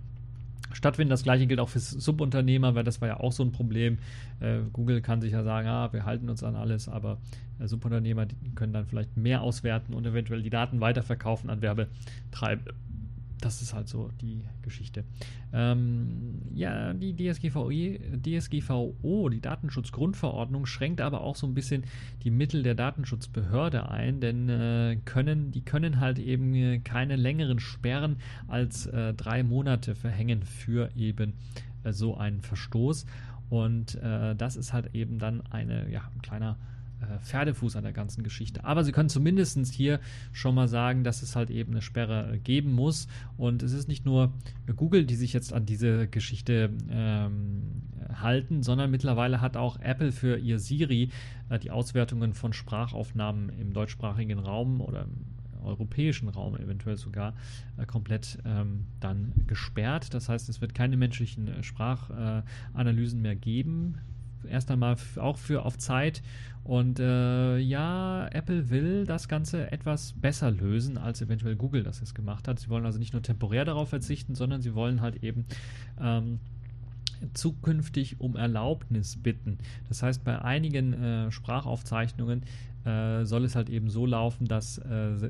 [0.75, 1.09] stattfinden.
[1.09, 3.99] Das gleiche gilt auch für Subunternehmer, weil das war ja auch so ein Problem.
[4.39, 7.17] Äh, Google kann sich ja sagen, ah, wir halten uns an alles, aber
[7.59, 12.73] äh, Subunternehmer können dann vielleicht mehr auswerten und eventuell die Daten weiterverkaufen an Werbetreibende
[13.41, 15.03] das ist halt so die Geschichte.
[15.51, 21.83] Ähm, ja, die DSGVO, DSGVO, die Datenschutzgrundverordnung, schränkt aber auch so ein bisschen
[22.23, 27.59] die Mittel der Datenschutzbehörde ein, denn äh, können, die können halt eben äh, keine längeren
[27.59, 31.33] Sperren als äh, drei Monate verhängen für eben
[31.83, 33.05] äh, so einen Verstoß.
[33.49, 36.57] Und äh, das ist halt eben dann eine, ja, ein kleiner
[37.01, 38.63] äh, Pferdefuß an der ganzen Geschichte.
[38.63, 39.99] Aber sie können zumindest hier
[40.31, 43.07] schon mal sagen, dass es halt eben eine Sperre äh, geben muss.
[43.37, 44.33] Und es ist nicht nur
[44.75, 47.83] Google, die sich jetzt an diese Geschichte ähm,
[48.21, 51.09] halten, sondern mittlerweile hat auch Apple für ihr Siri
[51.49, 55.25] äh, die Auswertungen von Sprachaufnahmen im deutschsprachigen Raum oder im
[55.63, 57.33] europäischen Raum eventuell sogar
[57.77, 60.13] äh, komplett ähm, dann gesperrt.
[60.13, 63.97] Das heißt, es wird keine menschlichen äh, Sprachanalysen äh, mehr geben.
[64.49, 66.21] Erst einmal auch für auf Zeit
[66.63, 72.13] und äh, ja, Apple will das Ganze etwas besser lösen, als eventuell Google das jetzt
[72.13, 72.59] gemacht hat.
[72.59, 75.45] Sie wollen also nicht nur temporär darauf verzichten, sondern sie wollen halt eben
[75.99, 76.39] ähm,
[77.33, 79.57] zukünftig um Erlaubnis bitten.
[79.89, 82.43] Das heißt, bei einigen äh, Sprachaufzeichnungen
[82.85, 85.29] äh, soll es halt eben so laufen, dass äh,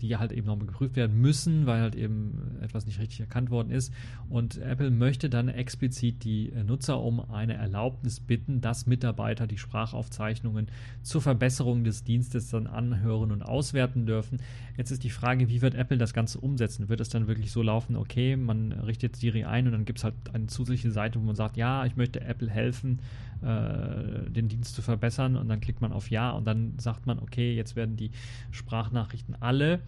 [0.00, 3.70] die halt eben nochmal geprüft werden müssen, weil halt eben etwas nicht richtig erkannt worden
[3.70, 3.92] ist.
[4.28, 9.58] Und Apple möchte dann explizit die äh, Nutzer um eine Erlaubnis bitten, dass Mitarbeiter die
[9.58, 10.68] Sprachaufzeichnungen
[11.02, 14.38] zur Verbesserung des Dienstes dann anhören und auswerten dürfen.
[14.76, 16.88] Jetzt ist die Frage, wie wird Apple das Ganze umsetzen?
[16.88, 20.04] Wird es dann wirklich so laufen, okay, man richtet Siri ein und dann gibt es
[20.04, 23.00] halt eine zusätzliche Seite, wo man sagt, ja, ich möchte Apple helfen,
[23.42, 27.18] äh, den Dienst zu verbessern und dann klickt man auf Ja und dann sagt man,
[27.18, 28.10] okay, jetzt werden die
[28.50, 29.80] Sprachnachrichten alle,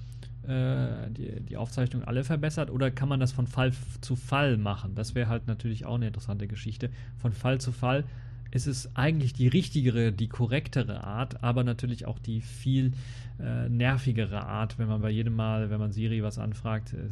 [0.47, 4.95] äh, die, die Aufzeichnungen alle verbessert oder kann man das von Fall zu Fall machen?
[4.95, 6.91] Das wäre halt natürlich auch eine interessante Geschichte.
[7.19, 8.05] Von Fall zu Fall
[8.53, 12.93] ist es eigentlich die richtigere, die korrektere Art, aber natürlich auch die viel
[13.39, 17.09] äh, nervigere Art, wenn man bei jedem Mal, wenn man Siri was anfragt, äh,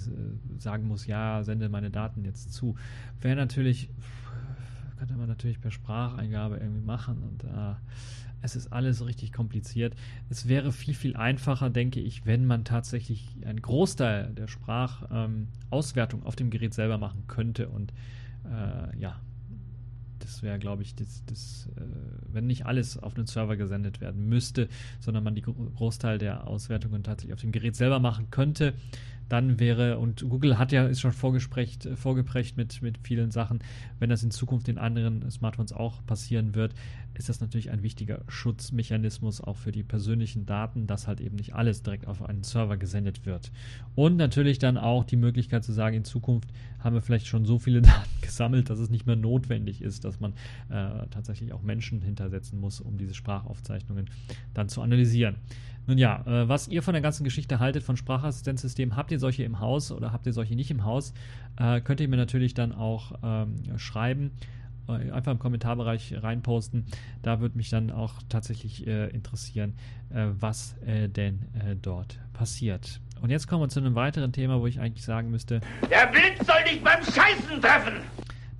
[0.59, 2.77] sagen muss, ja, sende meine Daten jetzt zu.
[3.21, 3.89] Wäre natürlich
[4.99, 7.75] könnte man natürlich per Spracheingabe irgendwie machen und äh,
[8.43, 9.95] es ist alles richtig kompliziert.
[10.31, 16.27] Es wäre viel, viel einfacher, denke ich, wenn man tatsächlich einen Großteil der Sprachauswertung ähm,
[16.27, 17.93] auf dem Gerät selber machen könnte und
[18.45, 19.21] äh, ja,
[20.19, 21.81] das wäre, glaube ich, das, das äh,
[22.33, 24.69] wenn nicht alles auf einen Server gesendet werden müsste,
[25.01, 28.75] sondern man die Großteil der Auswertungen tatsächlich auf dem Gerät selber machen könnte,
[29.29, 33.61] dann wäre, und Google hat ja, ist schon vorgesprächt, äh, vorgeprägt mit, mit vielen Sachen,
[33.99, 36.75] wenn das in Zukunft in anderen Smartphones auch passieren wird,
[37.15, 41.55] ist das natürlich ein wichtiger Schutzmechanismus auch für die persönlichen Daten, dass halt eben nicht
[41.55, 43.51] alles direkt auf einen Server gesendet wird.
[43.95, 47.59] Und natürlich dann auch die Möglichkeit zu sagen, in Zukunft haben wir vielleicht schon so
[47.59, 50.33] viele Daten gesammelt, dass es nicht mehr notwendig ist, dass man
[50.71, 54.09] äh, tatsächlich auch Menschen hintersetzen muss, um diese Sprachaufzeichnungen
[54.55, 55.37] dann zu analysieren.
[55.89, 59.43] Nun ja, äh, was ihr von der ganzen Geschichte haltet von Sprachassistenzsystemen, habt ihr solche
[59.43, 61.15] im Haus oder habt ihr solche nicht im Haus,
[61.59, 64.33] äh, könnt ihr mir natürlich dann auch ähm, schreiben
[64.87, 66.85] äh, einfach im Kommentarbereich reinposten.
[67.23, 69.79] Da würde mich dann auch tatsächlich äh, interessieren,
[70.11, 73.01] äh, was äh, denn äh, dort passiert.
[73.23, 76.47] Und jetzt kommen wir zu einem weiteren Thema, wo ich eigentlich sagen müsste: Der Blitz
[76.47, 77.95] soll dich beim Scheißen treffen!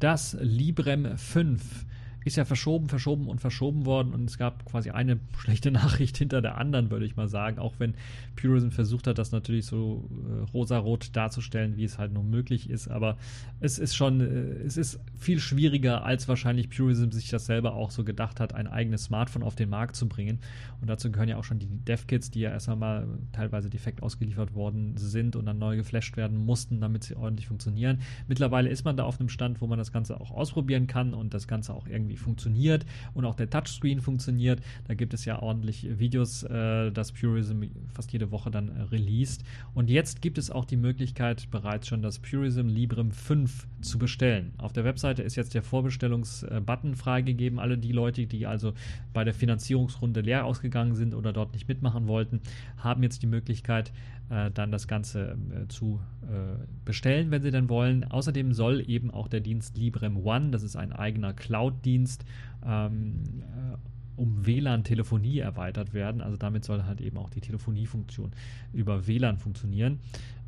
[0.01, 1.85] Das Librem 5
[2.29, 6.41] ist ja verschoben, verschoben und verschoben worden und es gab quasi eine schlechte Nachricht hinter
[6.41, 7.95] der anderen, würde ich mal sagen, auch wenn
[8.37, 12.89] Purism versucht hat, das natürlich so äh, rosarot darzustellen, wie es halt nur möglich ist,
[12.89, 13.17] aber
[13.61, 17.91] es ist schon, äh, es ist viel schwieriger, als wahrscheinlich Purism sich das selber auch
[17.91, 20.39] so gedacht hat, ein eigenes Smartphone auf den Markt zu bringen
[20.81, 24.55] und dazu gehören ja auch schon die Dev-Kits, die ja erst einmal teilweise defekt ausgeliefert
[24.55, 28.01] worden sind und dann neu geflasht werden mussten, damit sie ordentlich funktionieren.
[28.29, 31.35] Mittlerweile ist man da auf einem Stand, wo man das Ganze auch ausprobieren kann und
[31.35, 34.61] das Ganze auch irgendwie funktioniert und auch der Touchscreen funktioniert.
[34.87, 39.45] Da gibt es ja ordentlich Videos, äh, das Purism fast jede Woche dann äh, released.
[39.75, 44.53] Und jetzt gibt es auch die Möglichkeit, bereits schon das Purism Librem 5 zu bestellen.
[44.59, 47.59] Auf der Webseite ist jetzt der Vorbestellungsbutton freigegeben.
[47.59, 48.73] Alle die Leute, die also
[49.13, 52.41] bei der Finanzierungsrunde leer ausgegangen sind oder dort nicht mitmachen wollten,
[52.77, 53.93] haben jetzt die Möglichkeit,
[54.31, 58.05] äh, dann das Ganze äh, zu äh, bestellen, wenn sie dann wollen.
[58.05, 62.25] Außerdem soll eben auch der Dienst Librem One, das ist ein eigener Cloud-Dienst,
[62.67, 66.21] ähm, äh, um WLAN-Telefonie erweitert werden.
[66.21, 68.33] Also damit soll halt eben auch die Telefoniefunktion
[68.73, 70.01] über WLAN funktionieren.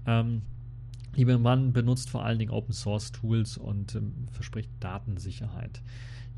[0.06, 0.42] Ähm,
[1.16, 5.82] Librem One benutzt vor allen Dingen Open Source Tools und ähm, verspricht Datensicherheit.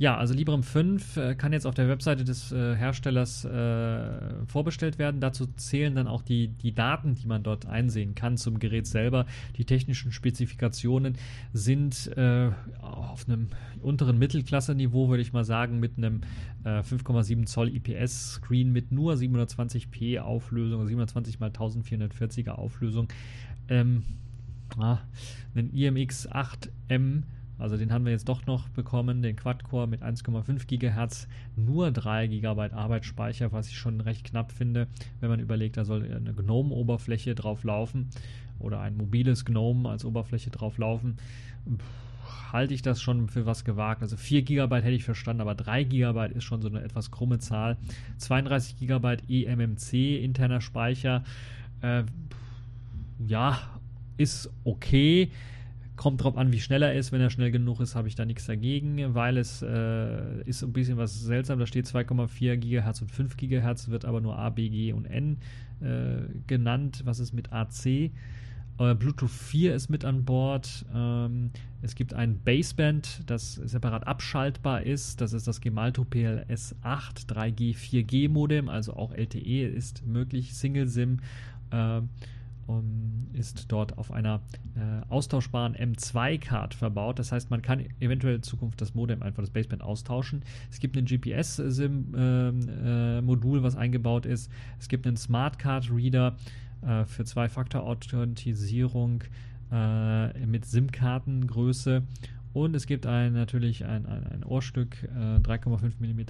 [0.03, 4.99] Ja, also Librem 5 äh, kann jetzt auf der Webseite des äh, Herstellers äh, vorbestellt
[4.99, 5.21] werden.
[5.21, 9.27] Dazu zählen dann auch die, die Daten, die man dort einsehen kann zum Gerät selber.
[9.59, 11.17] Die technischen Spezifikationen
[11.53, 13.47] sind äh, auf einem
[13.81, 16.23] unteren Mittelklasse-Niveau, würde ich mal sagen, mit einem
[16.65, 23.07] 5,7 äh, Zoll IPS-Screen mit nur 720p Auflösung, 720 x 1440er Auflösung.
[23.69, 24.03] Ähm,
[24.79, 24.99] ah,
[25.55, 27.23] einen IMX 8M
[27.59, 32.27] also den haben wir jetzt doch noch bekommen, den Quad-Core mit 1,5 GHz, nur 3
[32.27, 34.89] GB Arbeitsspeicher, was ich schon recht knapp finde,
[35.21, 38.09] wenn man überlegt, da soll eine GNOME-Oberfläche drauf laufen
[38.59, 41.17] oder ein mobiles GNOME als Oberfläche drauf laufen.
[42.53, 44.03] halte ich das schon für was gewagt.
[44.03, 47.39] Also 4 GB hätte ich verstanden, aber 3 GB ist schon so eine etwas krumme
[47.39, 47.77] Zahl.
[48.19, 51.25] 32 GB eMMC interner Speicher.
[51.81, 52.05] Äh,
[53.27, 53.59] ja,
[54.17, 55.31] ist okay.
[56.03, 57.13] Kommt drauf an, wie schnell er ist.
[57.13, 60.73] Wenn er schnell genug ist, habe ich da nichts dagegen, weil es äh, ist ein
[60.73, 61.61] bisschen was seltsam.
[61.61, 65.37] Da steht 2,4 GHz und 5 GHz, wird aber nur A, B, G und N
[65.81, 67.03] äh, genannt.
[67.05, 67.87] Was ist mit AC?
[67.87, 68.11] Äh,
[68.97, 70.85] Bluetooth 4 ist mit an Bord.
[70.93, 71.51] Ähm,
[71.83, 75.21] es gibt ein Baseband, das separat abschaltbar ist.
[75.21, 80.55] Das ist das Gemalto PLS 8 3G 4G Modem, also auch LTE ist möglich.
[80.55, 81.21] Single SIM.
[81.71, 82.01] Äh,
[82.67, 84.41] um, ist dort auf einer
[84.75, 87.19] äh, austauschbaren M2-Card verbaut.
[87.19, 90.45] Das heißt, man kann eventuell in Zukunft das Modem einfach das Baseband austauschen.
[90.71, 94.51] Es gibt ein GPS-Modul, äh, was eingebaut ist.
[94.79, 96.37] Es gibt einen Smart Card Reader
[96.83, 99.25] äh, für Zwei-Faktor-Authentisierung
[99.71, 102.03] äh, mit SIM-Kartengröße
[102.53, 106.21] und es gibt ein, natürlich ein, ein, ein Ohrstück, äh, 3,5 mm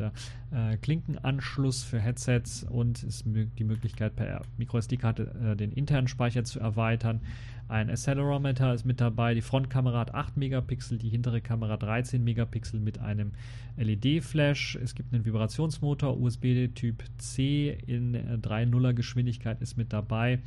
[0.54, 6.60] äh, Klinkenanschluss für Headsets und ist die Möglichkeit per MicroSD-Karte äh, den internen Speicher zu
[6.60, 7.20] erweitern.
[7.68, 9.34] Ein Accelerometer ist mit dabei.
[9.34, 13.32] Die Frontkamera hat 8 Megapixel, die hintere Kamera 13 Megapixel mit einem
[13.76, 14.76] LED-Flash.
[14.76, 20.40] Es gibt einen Vibrationsmotor, USB Typ C in 3.0er Geschwindigkeit ist mit dabei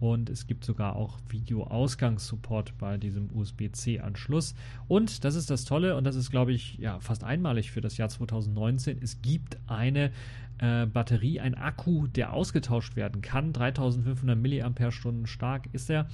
[0.00, 4.54] und es gibt sogar auch Video-Ausgangssupport bei diesem USB-C-Anschluss.
[4.88, 7.96] Und das ist das Tolle und das ist, glaube ich, ja, fast einmalig für das
[7.96, 8.98] Jahr 2019.
[9.02, 10.10] Es gibt eine
[10.58, 13.52] äh, Batterie, ein Akku, der ausgetauscht werden kann.
[13.52, 16.08] 3500 mAh stark ist er.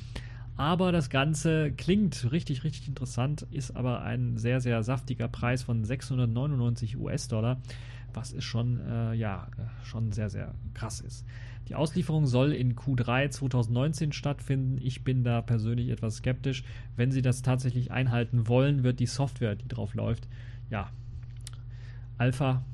[0.56, 5.84] Aber das Ganze klingt richtig, richtig interessant, ist aber ein sehr, sehr saftiger Preis von
[5.84, 7.62] 699 US-Dollar,
[8.12, 9.48] was ist schon, äh, ja,
[9.84, 11.24] schon sehr, sehr krass ist.
[11.70, 14.76] Die Auslieferung soll in Q3 2019 stattfinden.
[14.82, 16.64] Ich bin da persönlich etwas skeptisch.
[16.96, 20.26] Wenn sie das tatsächlich einhalten wollen, wird die Software, die drauf läuft,
[20.68, 20.90] ja,
[22.18, 22.64] Alpha,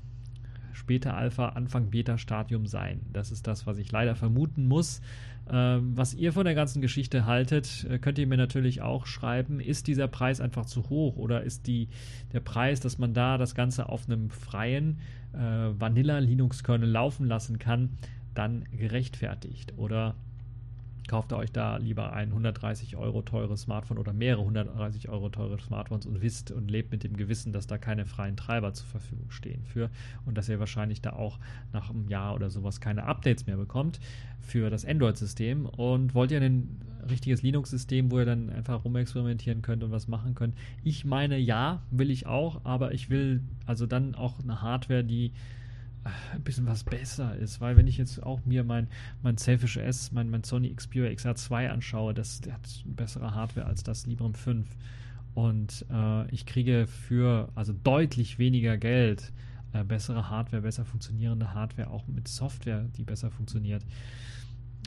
[0.72, 3.02] später Alpha, Anfang Beta-Stadium sein.
[3.12, 5.02] Das ist das, was ich leider vermuten muss.
[5.50, 9.60] Ähm, was ihr von der ganzen Geschichte haltet, äh, könnt ihr mir natürlich auch schreiben.
[9.60, 11.88] Ist dieser Preis einfach zu hoch oder ist die,
[12.32, 15.00] der Preis, dass man da das Ganze auf einem freien
[15.34, 17.90] äh, Vanilla-Linux-Kernel laufen lassen kann,
[18.38, 19.74] dann gerechtfertigt?
[19.76, 20.14] Oder
[21.06, 25.58] kauft ihr euch da lieber ein 130 Euro teures Smartphone oder mehrere 130 Euro teure
[25.58, 29.30] Smartphones und wisst und lebt mit dem Gewissen, dass da keine freien Treiber zur Verfügung
[29.30, 29.90] stehen für
[30.24, 31.38] und dass ihr wahrscheinlich da auch
[31.72, 34.00] nach einem Jahr oder sowas keine Updates mehr bekommt
[34.40, 39.84] für das Android-System und wollt ihr ein richtiges Linux-System, wo ihr dann einfach rumexperimentieren könnt
[39.84, 40.56] und was machen könnt?
[40.82, 45.32] Ich meine, ja, will ich auch, aber ich will also dann auch eine Hardware, die
[46.32, 48.88] ein bisschen was besser ist, weil wenn ich jetzt auch mir mein,
[49.22, 53.82] mein Selfish S, mein, mein Sony Xperia XR2 anschaue, das der hat bessere Hardware als
[53.82, 54.66] das Librem 5
[55.34, 59.32] und äh, ich kriege für also deutlich weniger Geld
[59.72, 63.84] äh, bessere Hardware, besser funktionierende Hardware, auch mit Software, die besser funktioniert.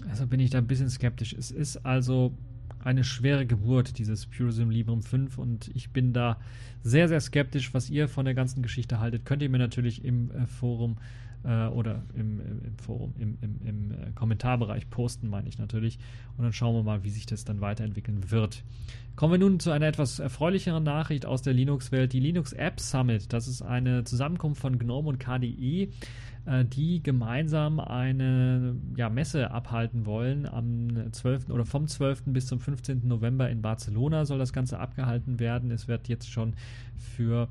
[0.09, 1.33] Also bin ich da ein bisschen skeptisch.
[1.33, 2.35] Es ist also
[2.83, 5.37] eine schwere Geburt, dieses Purism Librem 5.
[5.37, 6.39] Und ich bin da
[6.83, 9.25] sehr, sehr skeptisch, was ihr von der ganzen Geschichte haltet.
[9.25, 10.97] Könnt ihr mir natürlich im äh, Forum
[11.43, 15.99] äh, oder im, im, Forum, im, im, im äh, Kommentarbereich posten, meine ich natürlich.
[16.37, 18.63] Und dann schauen wir mal, wie sich das dann weiterentwickeln wird.
[19.15, 22.13] Kommen wir nun zu einer etwas erfreulicheren Nachricht aus der Linux-Welt.
[22.13, 25.89] Die Linux App Summit, das ist eine Zusammenkunft von GNOME und KDE
[26.49, 30.47] äh, die gemeinsam eine ja, Messe abhalten wollen.
[30.47, 31.49] Am 12.
[31.49, 32.23] oder vom 12.
[32.25, 33.07] bis zum 15.
[33.07, 35.69] November in Barcelona soll das Ganze abgehalten werden.
[35.69, 36.55] Es wird jetzt schon
[36.97, 37.49] für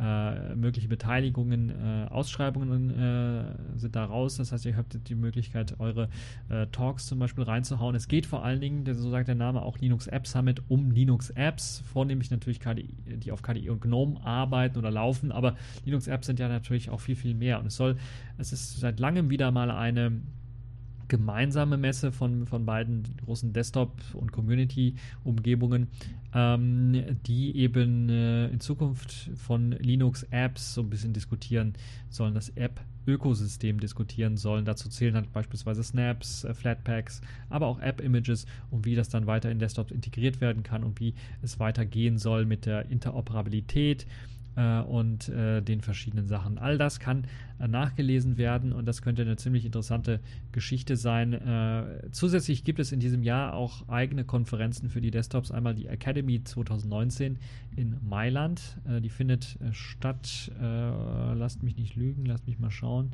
[0.00, 4.36] äh, mögliche Beteiligungen, äh, Ausschreibungen äh, sind da raus.
[4.36, 6.08] Das heißt, ihr habt die Möglichkeit, eure
[6.48, 7.94] äh, Talks zum Beispiel reinzuhauen.
[7.94, 11.30] Es geht vor allen Dingen, so sagt der Name auch Linux App Summit, um Linux
[11.30, 16.26] Apps, vornehmlich natürlich KDE, die auf KDE und GNOME arbeiten oder laufen, aber Linux Apps
[16.26, 17.58] sind ja natürlich auch viel, viel mehr.
[17.58, 17.96] Und es soll,
[18.36, 20.20] es ist seit langem wieder mal eine
[21.08, 25.88] gemeinsame Messe von, von beiden großen Desktop- und Community-Umgebungen,
[26.34, 31.74] ähm, die eben äh, in Zukunft von Linux-Apps so ein bisschen diskutieren
[32.10, 34.64] sollen, das App-Ökosystem diskutieren sollen.
[34.64, 39.50] Dazu zählen halt beispielsweise Snaps, äh, Flatpaks, aber auch App-Images und wie das dann weiter
[39.50, 44.06] in Desktops integriert werden kann und wie es weitergehen soll mit der Interoperabilität
[44.58, 46.58] äh, und äh, den verschiedenen Sachen.
[46.58, 47.24] All das kann
[47.60, 51.32] äh, nachgelesen werden und das könnte eine ziemlich interessante Geschichte sein.
[51.32, 55.52] Äh, zusätzlich gibt es in diesem Jahr auch eigene Konferenzen für die Desktops.
[55.52, 57.38] Einmal die Academy 2019
[57.76, 58.78] in Mailand.
[58.88, 63.12] Äh, die findet äh, statt, lasst mich nicht lügen, lasst mich mal schauen.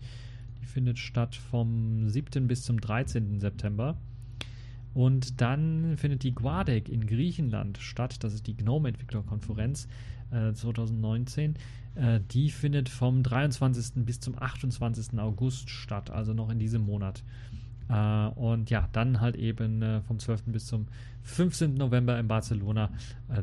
[0.61, 2.47] Die findet statt vom 7.
[2.47, 3.39] bis zum 13.
[3.39, 3.97] September.
[4.95, 8.23] Und dann findet die Guadec in Griechenland statt.
[8.23, 9.89] Das ist die GNOME-Entwicklerkonferenz.
[10.31, 11.57] 2019.
[11.95, 14.05] Äh, die findet vom 23.
[14.05, 15.19] bis zum 28.
[15.19, 17.23] August statt, also noch in diesem Monat.
[17.89, 20.45] Äh, und ja, dann halt eben äh, vom 12.
[20.47, 20.87] bis zum
[21.23, 21.75] 15.
[21.75, 22.91] November in Barcelona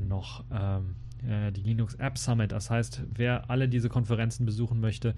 [0.08, 2.52] noch ähm, die Linux App Summit.
[2.52, 5.16] Das heißt, wer alle diese Konferenzen besuchen möchte,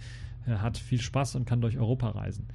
[0.48, 2.48] hat viel Spaß und kann durch Europa reisen.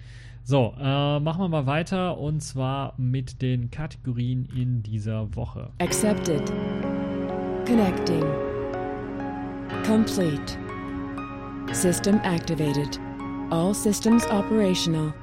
[0.45, 5.71] So, äh, machen wir mal weiter und zwar mit den Kategorien in dieser Woche.
[5.79, 6.51] Accepted.
[7.67, 8.48] Connecting.
[9.89, 10.59] Complete.
[11.73, 12.99] System activated.
[13.51, 15.15] All systems operational.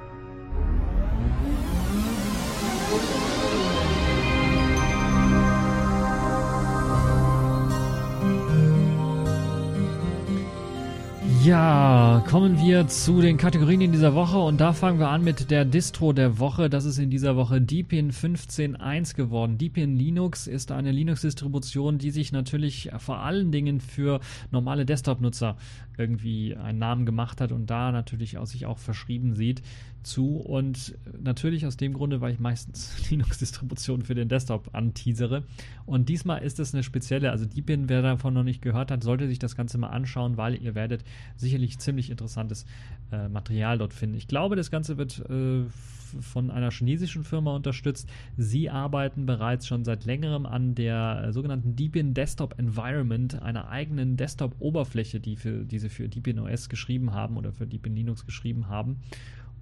[11.45, 15.51] Ja, kommen wir zu den Kategorien in dieser Woche und da fangen wir an mit
[15.51, 16.71] der Distro der Woche.
[16.71, 19.59] Das ist in dieser Woche Deepin 15.1 geworden.
[19.59, 25.55] Deepin Linux ist eine Linux-Distribution, die sich natürlich vor allen Dingen für normale Desktop-Nutzer
[25.99, 29.61] irgendwie einen Namen gemacht hat und da natürlich auch sich auch verschrieben sieht
[30.05, 30.37] zu.
[30.37, 35.43] Und natürlich aus dem Grunde, weil ich meistens Linux-Distributionen für den Desktop anteasere.
[35.85, 39.27] Und diesmal ist es eine spezielle, also Deepin, wer davon noch nicht gehört hat, sollte
[39.27, 41.03] sich das Ganze mal anschauen, weil ihr werdet
[41.35, 42.65] sicherlich ziemlich interessantes
[43.11, 44.15] äh, Material dort finden.
[44.15, 45.65] Ich glaube, das Ganze wird äh,
[46.21, 48.09] von einer chinesischen Firma unterstützt.
[48.37, 54.17] Sie arbeiten bereits schon seit längerem an der äh, sogenannten Deepin Desktop Environment, einer eigenen
[54.17, 58.97] Desktop-Oberfläche, die, die sie für Deepin OS geschrieben haben oder für Deepin Linux geschrieben haben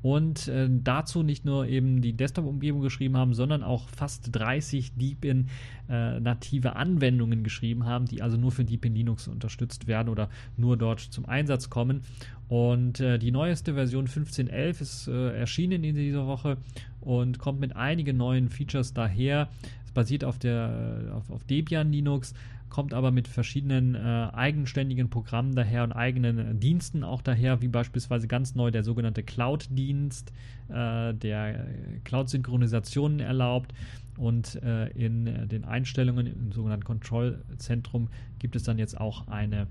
[0.04, 5.48] und äh, dazu nicht nur eben die Desktop-Umgebung geschrieben haben, sondern auch fast 30 Deepin
[5.90, 10.76] äh, native Anwendungen geschrieben haben, die also nur für Deepin Linux unterstützt werden oder nur
[10.76, 12.02] dort zum Einsatz kommen.
[12.50, 16.58] Und äh, die neueste Version 15.11 ist äh, erschienen in dieser Woche
[17.00, 19.48] und kommt mit einigen neuen Features daher.
[19.86, 22.34] Es basiert auf, der, auf, auf Debian Linux
[22.74, 27.68] kommt aber mit verschiedenen äh, eigenständigen Programmen daher und eigenen äh, Diensten auch daher, wie
[27.68, 30.34] beispielsweise ganz neu der sogenannte Cloud-Dienst,
[30.70, 31.68] äh, der
[32.04, 33.76] Cloud-Synchronisationen erlaubt.
[34.18, 38.10] Und äh, in äh, den Einstellungen im sogenannten Kontrollzentrum
[38.40, 39.68] gibt es dann jetzt auch eine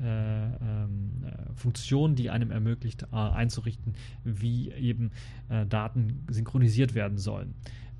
[0.00, 1.24] äh, ähm,
[1.54, 5.10] Funktion, die einem ermöglicht, einzurichten, wie eben
[5.68, 7.54] Daten synchronisiert werden sollen.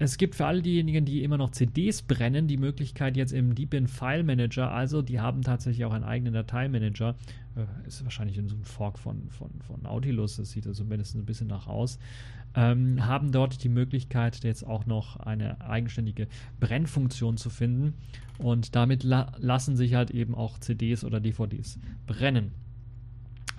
[0.05, 3.87] Es gibt für all diejenigen, die immer noch CDs brennen, die Möglichkeit jetzt im Deepin
[3.87, 7.15] File Manager, also die haben tatsächlich auch einen eigenen Dateimanager,
[7.55, 11.23] äh, ist wahrscheinlich in so einem Fork von, von, von Nautilus, das sieht also mindestens
[11.23, 12.01] ein bisschen nach aus,
[12.55, 16.29] ähm, haben dort die Möglichkeit, jetzt auch noch eine eigenständige
[16.61, 17.95] Brennfunktion zu finden
[18.39, 22.53] und damit la lassen sich halt eben auch CDs oder DVDs brennen.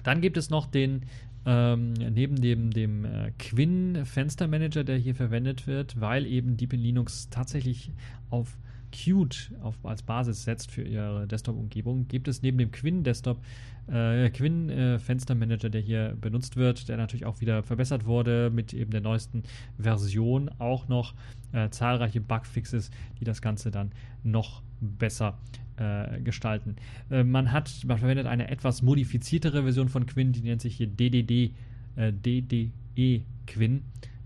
[0.03, 1.03] Dann gibt es noch den
[1.45, 6.79] ähm, neben dem, dem äh, Quinn Fenstermanager, der hier verwendet wird, weil eben Deep in
[6.79, 7.91] Linux tatsächlich
[8.29, 8.57] auf
[8.93, 13.41] Qt auf, als Basis setzt für ihre Desktop-Umgebung, gibt es neben dem Quinn Desktop
[13.87, 18.91] äh, Quinn äh, der hier benutzt wird, der natürlich auch wieder verbessert wurde mit eben
[18.91, 19.43] der neuesten
[19.77, 21.15] Version, auch noch
[21.51, 23.91] äh, zahlreiche Bugfixes, die das Ganze dann
[24.23, 25.37] noch besser
[25.77, 26.75] äh, gestalten.
[27.09, 30.87] Äh, man hat, man verwendet eine etwas modifiziertere Version von Quinn, die nennt sich hier
[30.87, 31.53] DDD,
[31.95, 33.83] äh, DDE Quinn.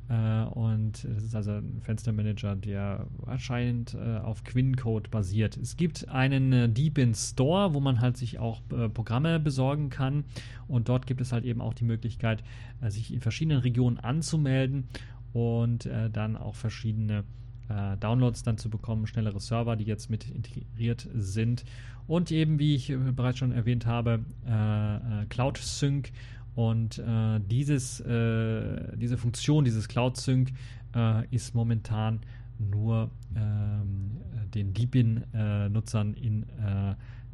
[0.10, 5.58] Äh, und das ist also ein Fenstermanager, der anscheinend äh, auf Quinn-Code basiert.
[5.58, 8.62] Es gibt einen äh, Deepin Store, wo man halt sich auch
[8.94, 10.26] Programme besorgen kann.
[10.68, 12.44] Und dort gibt es halt eben auch die Möglichkeit,
[12.88, 14.88] sich in verschiedenen Regionen anzumelden
[15.34, 17.24] und dann auch verschiedene
[17.70, 21.66] äh, Downloads dann zu bekommen, schnellere Server, die jetzt mit integriert sind
[22.08, 26.12] und eben, wie ich bereits schon erwähnt habe, äh, äh Cloud Sync
[26.58, 30.52] und äh, dieses, äh, diese Funktion, dieses Cloud Sync
[30.96, 32.20] äh, ist momentan
[32.58, 34.18] nur ähm,
[34.56, 36.48] den Deepin-Nutzern in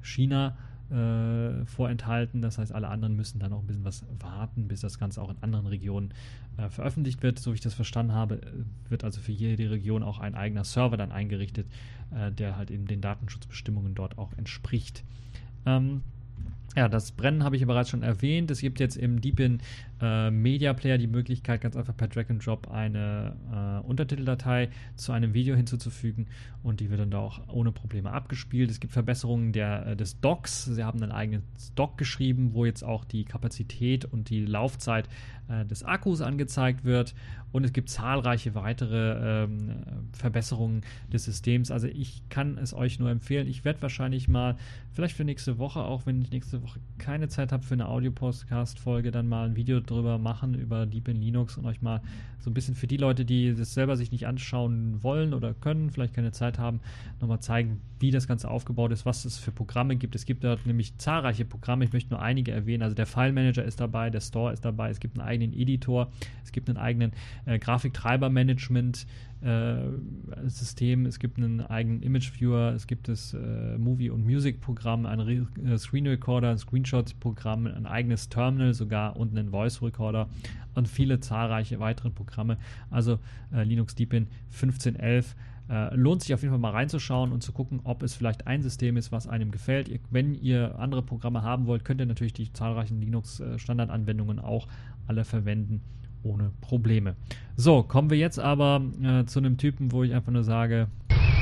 [0.01, 0.57] China
[0.93, 2.41] äh, vorenthalten.
[2.41, 5.29] Das heißt, alle anderen müssen dann auch ein bisschen was warten, bis das Ganze auch
[5.29, 6.13] in anderen Regionen
[6.57, 7.39] äh, veröffentlicht wird.
[7.39, 10.63] So wie ich das verstanden habe, äh, wird also für jede Region auch ein eigener
[10.63, 11.67] Server dann eingerichtet,
[12.13, 15.03] äh, der halt eben den Datenschutzbestimmungen dort auch entspricht.
[15.65, 16.01] Ähm,
[16.75, 18.49] ja, das Brennen habe ich ja bereits schon erwähnt.
[18.51, 19.59] Es gibt jetzt im Deepin
[20.03, 25.13] äh, Media Player die Möglichkeit, ganz einfach per Drag and Drop eine äh, Untertiteldatei zu
[25.13, 26.27] einem Video hinzuzufügen
[26.61, 28.69] und die wird dann da auch ohne Probleme abgespielt.
[28.69, 30.65] Es gibt Verbesserungen der, äh, des Docs.
[30.65, 31.43] Sie haben einen eigenen
[31.75, 35.07] Doc geschrieben, wo jetzt auch die Kapazität und die Laufzeit
[35.47, 37.15] äh, des Akkus angezeigt wird
[37.53, 41.69] und es gibt zahlreiche weitere ähm, Verbesserungen des Systems.
[41.69, 43.47] Also ich kann es euch nur empfehlen.
[43.47, 44.57] Ich werde wahrscheinlich mal,
[44.91, 49.11] vielleicht für nächste Woche, auch wenn ich nächste Woche keine Zeit habe für eine Audio-Podcast-Folge,
[49.11, 52.01] dann mal ein Video drüber machen, über Deep in Linux und euch mal
[52.39, 55.89] so ein bisschen für die Leute, die das selber sich nicht anschauen wollen oder können,
[55.89, 56.81] vielleicht keine Zeit haben,
[57.21, 60.13] nochmal zeigen, wie das Ganze aufgebaut ist, was es für Programme gibt.
[60.15, 62.83] Es gibt dort nämlich zahlreiche Programme, ich möchte nur einige erwähnen.
[62.83, 66.11] Also der File Manager ist dabei, der Store ist dabei, es gibt einen eigenen Editor,
[66.43, 67.13] es gibt einen eigenen
[67.45, 69.07] äh, Grafiktreiber-Management.
[69.43, 75.05] Äh, System, es gibt einen eigenen Image Viewer, es gibt das äh, Movie- und Music-Programm,
[75.05, 80.29] ein Re äh, Screen Recorder, ein Screenshot-Programm, ein eigenes Terminal sogar und einen Voice Recorder
[80.75, 82.57] und viele zahlreiche weitere Programme.
[82.89, 83.19] Also
[83.53, 85.35] äh, Linux Deepin 1511
[85.69, 88.61] äh, lohnt sich auf jeden Fall mal reinzuschauen und zu gucken, ob es vielleicht ein
[88.61, 89.89] System ist, was einem gefällt.
[90.09, 94.67] Wenn ihr andere Programme haben wollt, könnt ihr natürlich die zahlreichen Linux-Standardanwendungen auch
[95.05, 95.81] alle verwenden
[96.23, 97.15] ohne Probleme.
[97.55, 100.87] So, kommen wir jetzt aber äh, zu einem Typen, wo ich einfach nur sage.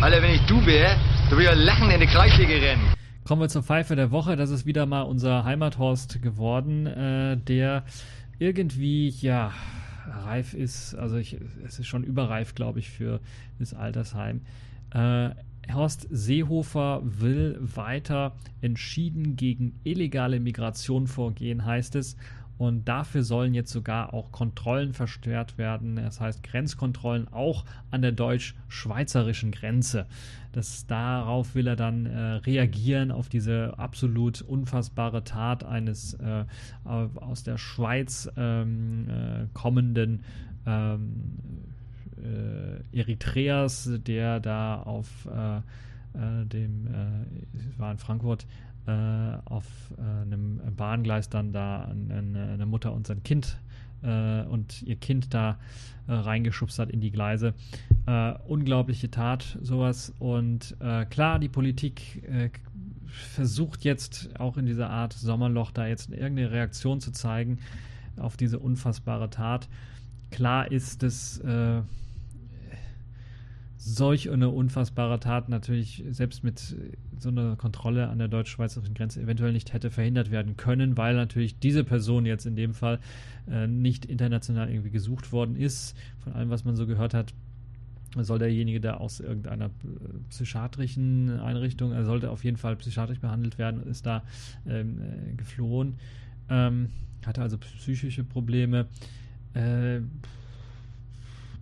[0.01, 0.95] Alter, wenn ich du wäre,
[1.29, 2.81] du würdest ja lachen in die Kreissäge rennen.
[3.23, 4.35] Kommen wir zur Pfeife der Woche.
[4.35, 7.83] Das ist wieder mal unser Heimathorst geworden, äh, der
[8.39, 9.51] irgendwie, ja,
[10.07, 10.95] reif ist.
[10.95, 13.19] Also ich, es ist schon überreif, glaube ich, für
[13.59, 14.41] das Altersheim.
[14.91, 15.29] Äh,
[15.73, 22.17] Horst Seehofer will weiter entschieden gegen illegale Migration vorgehen, heißt es.
[22.61, 25.95] Und dafür sollen jetzt sogar auch Kontrollen verstärkt werden.
[25.95, 30.05] Das heißt Grenzkontrollen auch an der deutsch-schweizerischen Grenze.
[30.51, 36.45] Das, darauf will er dann äh, reagieren, auf diese absolut unfassbare Tat eines äh,
[36.83, 40.23] aus der Schweiz ähm, äh, kommenden
[40.67, 41.13] ähm,
[42.23, 46.87] äh, Eritreas, der da auf äh, äh, dem,
[47.77, 48.45] war in Frankfurt,
[49.45, 49.65] auf
[49.97, 53.57] äh, einem Bahngleis dann da eine, eine, Mutter und sein Kind
[54.01, 55.59] äh, und ihr Kind da
[56.07, 57.53] reingeschubst hat in die Gleise.
[58.47, 60.11] unglaubliche Tat, sowas.
[60.19, 60.75] Und
[61.09, 62.23] klar, die Politik
[63.05, 67.59] versucht jetzt auch in dieser Art Sommerloch da jetzt irgendeine Reaktion zu zeigen
[68.17, 69.69] auf diese unfassbare Tat.
[70.31, 71.03] Klar ist
[71.39, 71.81] äh,
[73.83, 76.75] solch eine unfassbare Tat natürlich selbst mit
[77.17, 81.57] so einer Kontrolle an der deutsch-schweizerischen Grenze eventuell nicht hätte verhindert werden können, weil natürlich
[81.57, 82.99] diese Person jetzt in dem Fall
[83.49, 85.97] äh, nicht international irgendwie gesucht worden ist.
[86.19, 87.33] Von allem, was man so gehört hat,
[88.15, 89.69] soll derjenige da aus irgendeiner äh,
[90.29, 94.21] psychiatrischen Einrichtung, er sollte auf jeden Fall psychiatrisch behandelt werden, ist da
[94.67, 95.95] ähm, äh, geflohen,
[96.49, 96.89] ähm,
[97.25, 98.85] hatte also psychische Probleme.
[99.55, 100.01] Äh,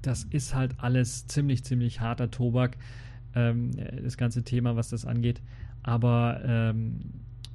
[0.01, 2.77] das ist halt alles ziemlich, ziemlich harter Tobak,
[3.35, 3.71] ähm,
[4.03, 5.41] das ganze Thema, was das angeht.
[5.83, 6.99] Aber ähm,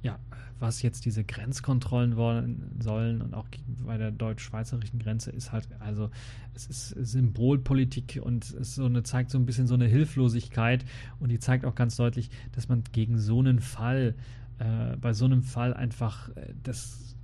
[0.03, 0.18] ja,
[0.61, 3.47] was jetzt diese Grenzkontrollen wollen sollen und auch
[3.84, 6.11] bei der deutsch-schweizerischen Grenze ist halt, also
[6.55, 10.84] es ist Symbolpolitik und es so eine, zeigt so ein bisschen so eine Hilflosigkeit
[11.20, 14.14] und die zeigt auch ganz deutlich, dass man gegen so einen Fall,
[14.59, 17.16] äh, bei so einem Fall einfach, äh, das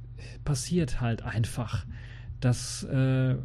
[0.44, 1.86] passiert halt einfach.
[2.40, 3.36] Das äh,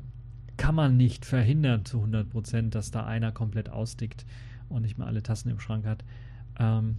[0.57, 4.25] kann man nicht verhindern zu 100 Prozent, dass da einer komplett ausdickt
[4.69, 6.03] und nicht mehr alle Tassen im Schrank hat.
[6.59, 6.97] Ähm,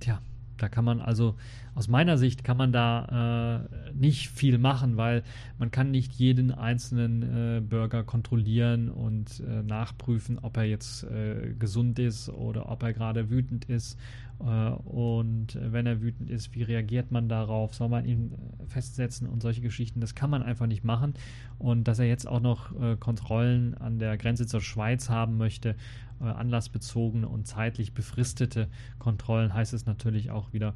[0.00, 0.20] tja,
[0.58, 1.34] da kann man also,
[1.74, 5.22] aus meiner Sicht kann man da äh, nicht viel machen, weil
[5.58, 11.54] man kann nicht jeden einzelnen äh, Bürger kontrollieren und äh, nachprüfen, ob er jetzt äh,
[11.58, 13.98] gesund ist oder ob er gerade wütend ist.
[14.40, 17.74] Äh, und wenn er wütend ist, wie reagiert man darauf?
[17.74, 20.00] Soll man ihn äh, festsetzen und solche Geschichten?
[20.00, 21.14] Das kann man einfach nicht machen.
[21.58, 25.76] Und dass er jetzt auch noch Kontrollen an der Grenze zur Schweiz haben möchte,
[26.18, 28.68] anlassbezogene und zeitlich befristete
[28.98, 30.74] Kontrollen, heißt es natürlich auch wieder,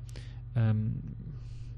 [0.55, 1.03] ähm,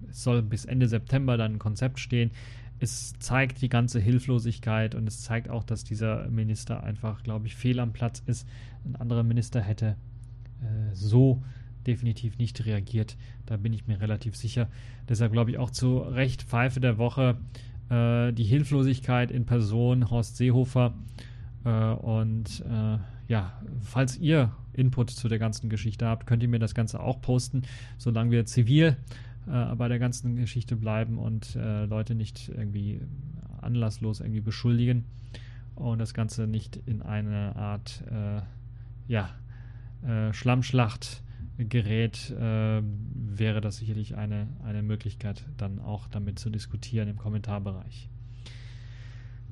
[0.09, 2.31] es soll bis Ende September dann ein Konzept stehen.
[2.78, 7.55] Es zeigt die ganze Hilflosigkeit und es zeigt auch, dass dieser Minister einfach, glaube ich,
[7.55, 8.49] fehl am Platz ist.
[8.85, 9.97] Ein anderer Minister hätte
[10.62, 11.43] äh, so
[11.91, 13.16] definitiv nicht reagiert.
[13.47, 14.68] Da bin ich mir relativ sicher.
[15.09, 17.36] Deshalb glaube ich auch zu Recht Pfeife der Woche
[17.91, 20.95] äh, die Hilflosigkeit in Person Horst Seehofer.
[21.64, 26.61] Äh, und äh, ja, falls ihr Input zu der ganzen Geschichte habt, könnt ihr mir
[26.61, 27.62] das Ganze auch posten,
[27.99, 28.97] solange wir zivil
[29.49, 33.01] äh, bei der ganzen Geschichte bleiben und äh, Leute nicht irgendwie
[33.61, 35.05] anlasslos irgendwie beschuldigen
[35.74, 38.43] und das Ganze nicht in eine Art äh,
[39.09, 39.30] ja,
[40.32, 41.22] Schlammschlacht
[41.68, 48.08] gerät, äh, wäre das sicherlich eine, eine Möglichkeit, dann auch damit zu diskutieren im Kommentarbereich.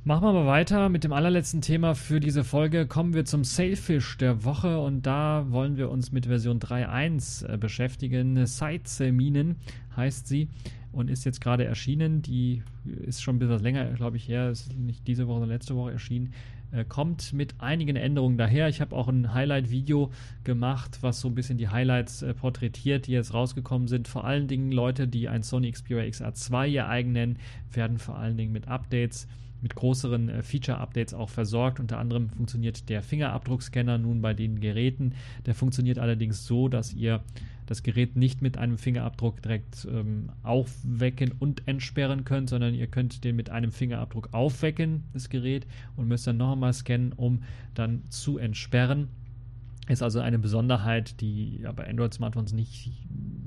[0.04, 2.86] Machen wir mal weiter mit dem allerletzten Thema für diese Folge.
[2.86, 7.58] Kommen wir zum Sailfish der Woche und da wollen wir uns mit Version 3.1 äh,
[7.58, 8.46] beschäftigen.
[8.46, 9.56] Sightseer-Minen
[9.96, 10.48] heißt sie
[10.92, 12.22] und ist jetzt gerade erschienen.
[12.22, 14.50] Die ist schon ein bisschen länger, glaube ich, her.
[14.50, 16.32] Ist nicht diese Woche, sondern letzte Woche erschienen.
[16.70, 18.68] Äh, kommt mit einigen Änderungen daher.
[18.68, 20.10] Ich habe auch ein Highlight-Video
[20.44, 24.06] gemacht, was so ein bisschen die Highlights äh, porträtiert, die jetzt rausgekommen sind.
[24.06, 27.38] Vor allen Dingen Leute, die ein Sony Xperia XR2 ihr eigen nennen,
[27.72, 29.26] werden vor allen Dingen mit Updates
[29.60, 31.80] mit größeren äh, Feature-Updates auch versorgt.
[31.80, 35.14] Unter anderem funktioniert der Fingerabdruckscanner nun bei den Geräten.
[35.46, 37.22] Der funktioniert allerdings so, dass ihr
[37.68, 43.24] das Gerät nicht mit einem Fingerabdruck direkt ähm, aufwecken und entsperren könnt, sondern ihr könnt
[43.24, 47.42] den mit einem Fingerabdruck aufwecken, das Gerät, und müsst dann noch einmal scannen, um
[47.74, 49.08] dann zu entsperren.
[49.86, 52.90] Ist also eine Besonderheit, die ja bei Android-Smartphones nicht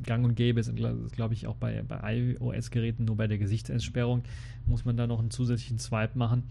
[0.04, 0.60] gang und gäbe.
[0.60, 4.24] Ist, glaube ich, auch bei, bei iOS-Geräten nur bei der Gesichtsentsperrung
[4.68, 6.44] muss man da noch einen zusätzlichen Swipe machen.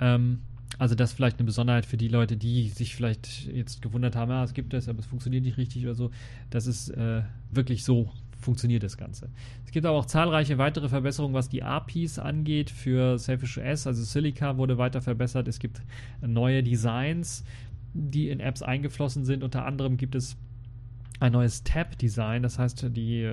[0.00, 0.40] Ähm,
[0.78, 4.30] also das ist vielleicht eine Besonderheit für die Leute, die sich vielleicht jetzt gewundert haben,
[4.30, 6.10] ja, es gibt das, aber es funktioniert nicht richtig oder so.
[6.50, 8.10] Das ist äh, wirklich so
[8.40, 9.30] funktioniert das Ganze.
[9.64, 14.02] Es gibt aber auch zahlreiche weitere Verbesserungen, was die APIs angeht für Selfish OS, also
[14.02, 15.46] Silica wurde weiter verbessert.
[15.46, 15.80] Es gibt
[16.20, 17.44] neue Designs
[17.94, 19.42] die in Apps eingeflossen sind.
[19.42, 20.36] Unter anderem gibt es
[21.22, 22.42] ein neues Tab-Design.
[22.42, 23.32] Das heißt, die äh,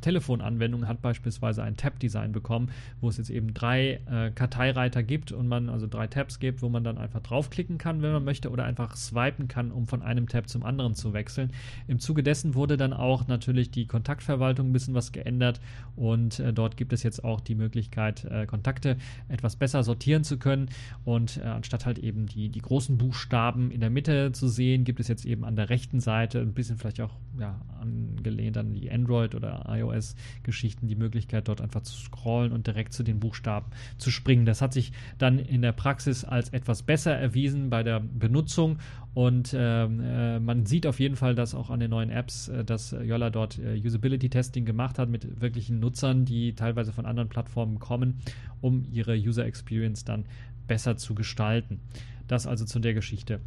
[0.00, 2.70] Telefonanwendung hat beispielsweise ein Tab-Design bekommen,
[3.02, 6.70] wo es jetzt eben drei äh, Karteireiter gibt und man also drei Tabs gibt, wo
[6.70, 10.28] man dann einfach draufklicken kann, wenn man möchte, oder einfach swipen kann, um von einem
[10.28, 11.52] Tab zum anderen zu wechseln.
[11.88, 15.60] Im Zuge dessen wurde dann auch natürlich die Kontaktverwaltung ein bisschen was geändert
[15.94, 18.96] und äh, dort gibt es jetzt auch die Möglichkeit, äh, Kontakte
[19.28, 20.70] etwas besser sortieren zu können
[21.04, 25.00] und äh, anstatt halt eben die, die großen Buchstaben in der Mitte zu sehen, gibt
[25.00, 28.90] es jetzt eben an der rechten Seite ein bisschen vielleicht auch ja, angelehnt an die
[28.90, 33.66] Android- oder iOS-Geschichten, die Möglichkeit, dort einfach zu scrollen und direkt zu den Buchstaben
[33.98, 34.46] zu springen.
[34.46, 38.78] Das hat sich dann in der Praxis als etwas besser erwiesen bei der Benutzung
[39.18, 42.64] und ähm, äh, man sieht auf jeden Fall, dass auch an den neuen Apps, äh,
[42.64, 47.80] dass Yola dort äh, Usability-Testing gemacht hat mit wirklichen Nutzern, die teilweise von anderen Plattformen
[47.80, 48.20] kommen,
[48.60, 50.24] um ihre User Experience dann
[50.68, 51.80] besser zu gestalten.
[52.28, 53.40] Das also zu der Geschichte.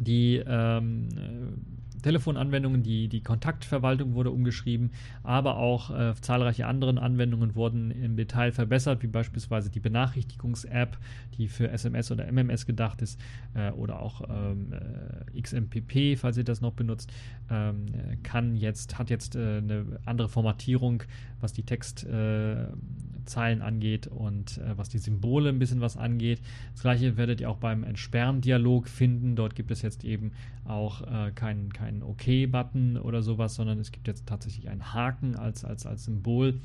[0.00, 1.08] Die ähm,
[1.98, 4.90] Telefonanwendungen, die, die Kontaktverwaltung wurde umgeschrieben,
[5.22, 10.96] aber auch äh, zahlreiche andere Anwendungen wurden im Detail verbessert, wie beispielsweise die Benachrichtigungs-App,
[11.36, 13.20] die für SMS oder MMS gedacht ist,
[13.54, 17.12] äh, oder auch ähm, äh, XMPP, falls ihr das noch benutzt,
[17.50, 17.86] ähm,
[18.22, 21.02] kann jetzt, hat jetzt äh, eine andere Formatierung,
[21.40, 26.40] was die Textzeilen angeht und äh, was die Symbole ein bisschen was angeht.
[26.72, 29.36] Das gleiche werdet ihr auch beim Entsperren-Dialog finden.
[29.36, 30.32] Dort gibt es jetzt eben
[30.64, 35.64] auch äh, keinen kein OK-Button oder sowas, sondern es gibt jetzt tatsächlich einen Haken als,
[35.64, 36.60] als, als Symbol.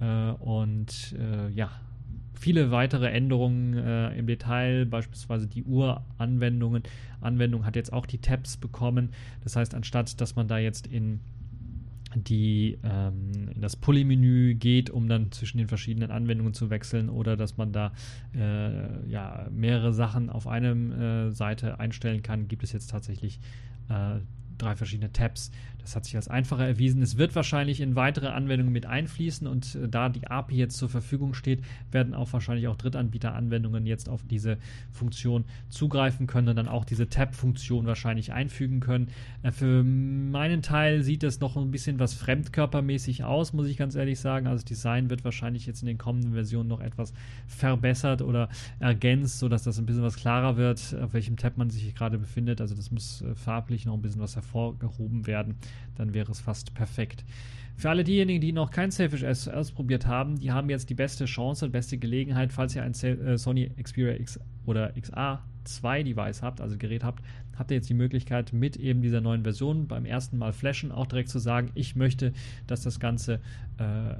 [0.00, 1.70] Äh, und äh, ja,
[2.38, 6.82] viele weitere Änderungen äh, im Detail, beispielsweise die Uhr-Anwendungen.
[7.20, 9.10] Anwendung hat jetzt auch die Tabs bekommen.
[9.42, 11.20] Das heißt, anstatt dass man da jetzt in
[12.24, 17.36] die ähm, in das Pulley-Menü geht, um dann zwischen den verschiedenen Anwendungen zu wechseln oder
[17.36, 17.92] dass man da
[18.34, 23.40] äh, ja, mehrere Sachen auf einer äh, Seite einstellen kann, gibt es jetzt tatsächlich
[23.88, 24.20] äh,
[24.58, 25.50] drei verschiedene Tabs.
[25.86, 27.00] Das hat sich als einfacher erwiesen.
[27.00, 30.88] Es wird wahrscheinlich in weitere Anwendungen mit einfließen und äh, da die API jetzt zur
[30.88, 31.62] Verfügung steht,
[31.92, 34.58] werden auch wahrscheinlich auch Drittanbieter-Anwendungen jetzt auf diese
[34.90, 39.10] Funktion zugreifen können und dann auch diese Tab-Funktion wahrscheinlich einfügen können.
[39.44, 43.94] Äh, für meinen Teil sieht es noch ein bisschen was fremdkörpermäßig aus, muss ich ganz
[43.94, 44.48] ehrlich sagen.
[44.48, 47.12] Also das Design wird wahrscheinlich jetzt in den kommenden Versionen noch etwas
[47.46, 48.48] verbessert oder
[48.80, 52.60] ergänzt, sodass das ein bisschen was klarer wird, auf welchem Tab man sich gerade befindet.
[52.60, 55.54] Also das muss äh, farblich noch ein bisschen was hervorgehoben werden
[55.96, 57.24] dann wäre es fast perfekt.
[57.76, 61.26] Für alle diejenigen, die noch kein Selfish S ausprobiert haben, die haben jetzt die beste
[61.26, 66.62] Chance und beste Gelegenheit, falls ihr ein äh, Sony Xperia X oder XA2 Device habt,
[66.62, 67.22] also Gerät habt,
[67.54, 71.06] habt ihr jetzt die Möglichkeit mit eben dieser neuen Version beim ersten Mal flashen auch
[71.06, 72.32] direkt zu sagen, ich möchte,
[72.66, 73.40] dass das Ganze
[73.76, 74.14] äh,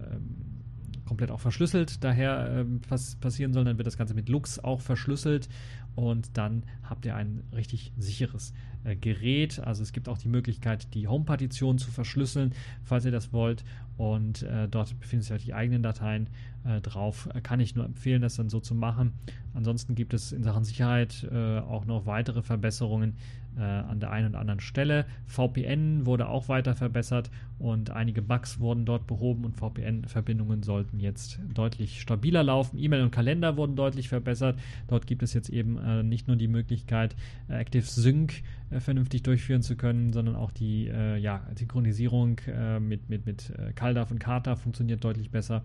[1.06, 4.80] komplett auch verschlüsselt daher äh, pass passieren soll, dann wird das Ganze mit Lux auch
[4.80, 5.48] verschlüsselt
[5.94, 8.52] und dann habt ihr ein richtig sicheres
[8.84, 9.58] äh, Gerät.
[9.60, 12.52] Also es gibt auch die Möglichkeit, die Home-Partition zu verschlüsseln,
[12.84, 13.64] falls ihr das wollt.
[13.96, 16.28] Und äh, dort befinden sich halt die eigenen Dateien
[16.64, 17.30] äh, drauf.
[17.34, 19.14] Äh, kann ich nur empfehlen, das dann so zu machen.
[19.54, 23.14] Ansonsten gibt es in Sachen Sicherheit äh, auch noch weitere Verbesserungen
[23.58, 25.06] äh, an der einen oder anderen Stelle.
[25.26, 31.40] VPN wurde auch weiter verbessert und einige Bugs wurden dort behoben und VPN-Verbindungen sollten jetzt
[31.54, 32.78] deutlich stabiler laufen.
[32.78, 34.58] E-Mail und Kalender wurden deutlich verbessert.
[34.88, 37.16] Dort gibt es jetzt eben nicht nur die Möglichkeit,
[37.48, 43.08] Active Sync äh, vernünftig durchführen zu können, sondern auch die äh, ja, Synchronisierung äh, mit,
[43.08, 45.62] mit, mit äh, CalDAV und Kata funktioniert deutlich besser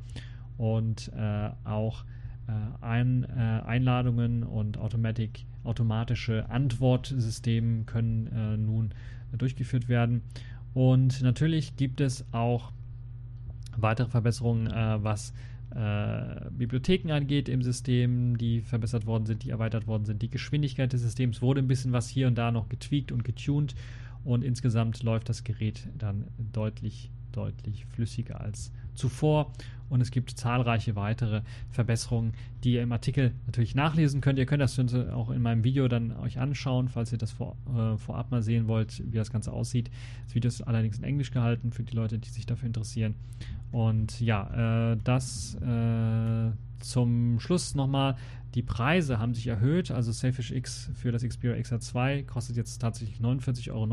[0.58, 2.04] und äh, auch
[2.48, 2.52] äh,
[2.84, 8.94] Ein, Einladungen und Automatic, automatische Antwortsysteme können nun
[9.38, 10.22] durchgeführt werden.
[10.74, 12.72] Und natürlich gibt es auch
[13.78, 14.68] weitere Verbesserungen,
[15.04, 15.34] was
[15.76, 20.22] äh, Bibliotheken angeht im System, die verbessert worden sind, die erweitert worden sind.
[20.22, 23.76] Die Geschwindigkeit des Systems wurde ein bisschen was hier und da noch getweakt und getuned
[24.26, 29.52] und insgesamt läuft das Gerät dann deutlich, deutlich flüssiger als zuvor
[29.92, 32.34] und es gibt zahlreiche weitere Verbesserungen,
[32.64, 34.40] die ihr im Artikel natürlich nachlesen könnt.
[34.40, 34.80] Ihr könnt das
[35.12, 38.70] auch in meinem Video dann euch anschauen, falls ihr das vor, äh, vorab mal sehen
[38.70, 39.92] wollt, wie das Ganze aussieht.
[40.26, 43.16] Das Video ist allerdings in Englisch gehalten für die Leute, die sich dafür interessieren.
[43.74, 48.16] Und ja, äh, das äh, zum Schluss nochmal.
[48.56, 49.92] Die Preise haben sich erhöht.
[49.92, 53.88] Also Selfish X für das Xperia XR2 kostet jetzt tatsächlich 49,90 Euro.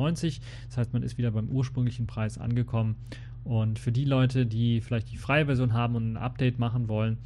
[0.69, 2.97] Das heißt, man ist wieder beim ursprünglichen Preis angekommen.
[3.49, 7.17] Und für die Leute, die vielleicht die freie Version haben und ein Update machen wollen,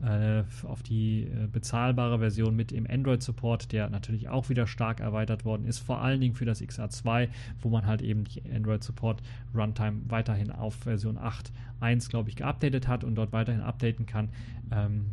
[0.00, 5.44] äh, auf die äh, bezahlbare Version mit dem Android-Support, der natürlich auch wieder stark erweitert
[5.44, 7.28] worden ist, vor allen Dingen für das XA2,
[7.60, 13.16] wo man halt eben die Android-Support-Runtime weiterhin auf Version 8.1, glaube ich, geupdatet hat und
[13.16, 14.28] dort weiterhin updaten kann.
[14.70, 15.06] Ähm,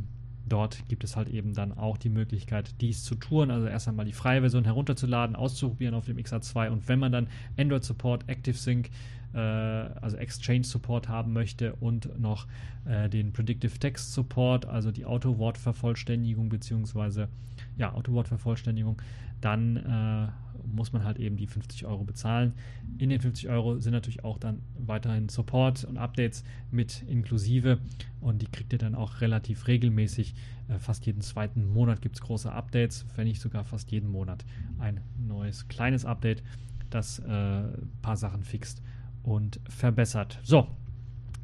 [0.47, 3.49] dort gibt es halt eben dann auch die Möglichkeit, dies zu tun.
[3.49, 7.27] Also erst einmal die freie Version herunterzuladen, auszuprobieren auf dem XA2 und wenn man dann
[7.57, 8.91] Android Support, ActiveSync,
[9.37, 12.47] also Exchange Support haben möchte und noch
[12.85, 17.29] äh, den Predictive Text Support, also die Auto-Wortvervollständigung beziehungsweise
[17.77, 19.01] ja, Auto-Wortvervollständigung,
[19.41, 20.27] dann äh,
[20.65, 22.53] muss man halt eben die 50 Euro bezahlen.
[22.97, 27.79] In den 50 Euro sind natürlich auch dann weiterhin Support und Updates mit inklusive
[28.21, 30.33] und die kriegt ihr dann auch relativ regelmäßig.
[30.67, 34.45] Äh, fast jeden zweiten Monat gibt es große Updates, wenn nicht sogar fast jeden Monat
[34.79, 36.43] ein neues kleines Update,
[36.89, 38.81] das äh, ein paar Sachen fixt
[39.23, 40.39] und verbessert.
[40.43, 40.67] So,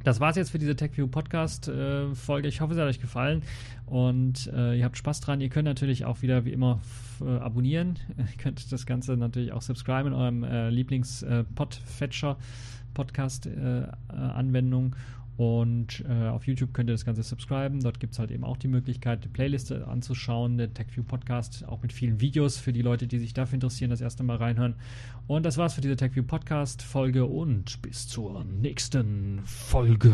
[0.05, 2.47] das war's jetzt für diese TechView Podcast äh, Folge.
[2.47, 3.41] Ich hoffe, es hat euch gefallen
[3.87, 5.41] und äh, ihr habt Spaß dran.
[5.41, 6.79] Ihr könnt natürlich auch wieder wie immer
[7.21, 7.97] äh, abonnieren.
[8.17, 14.95] Ihr könnt das Ganze natürlich auch subscriben in eurem äh, Lieblings-Podfetcher äh, Podcast äh, Anwendung
[15.37, 17.81] und äh, auf YouTube könnt ihr das Ganze subscriben.
[17.81, 21.81] Dort gibt es halt eben auch die Möglichkeit, die Playliste anzuschauen, der TechView Podcast, auch
[21.81, 24.75] mit vielen Videos für die Leute, die sich dafür interessieren, das erste Mal reinhören.
[25.27, 30.13] Und das war's für diese TechView Podcast Folge und bis zur nächsten Folge.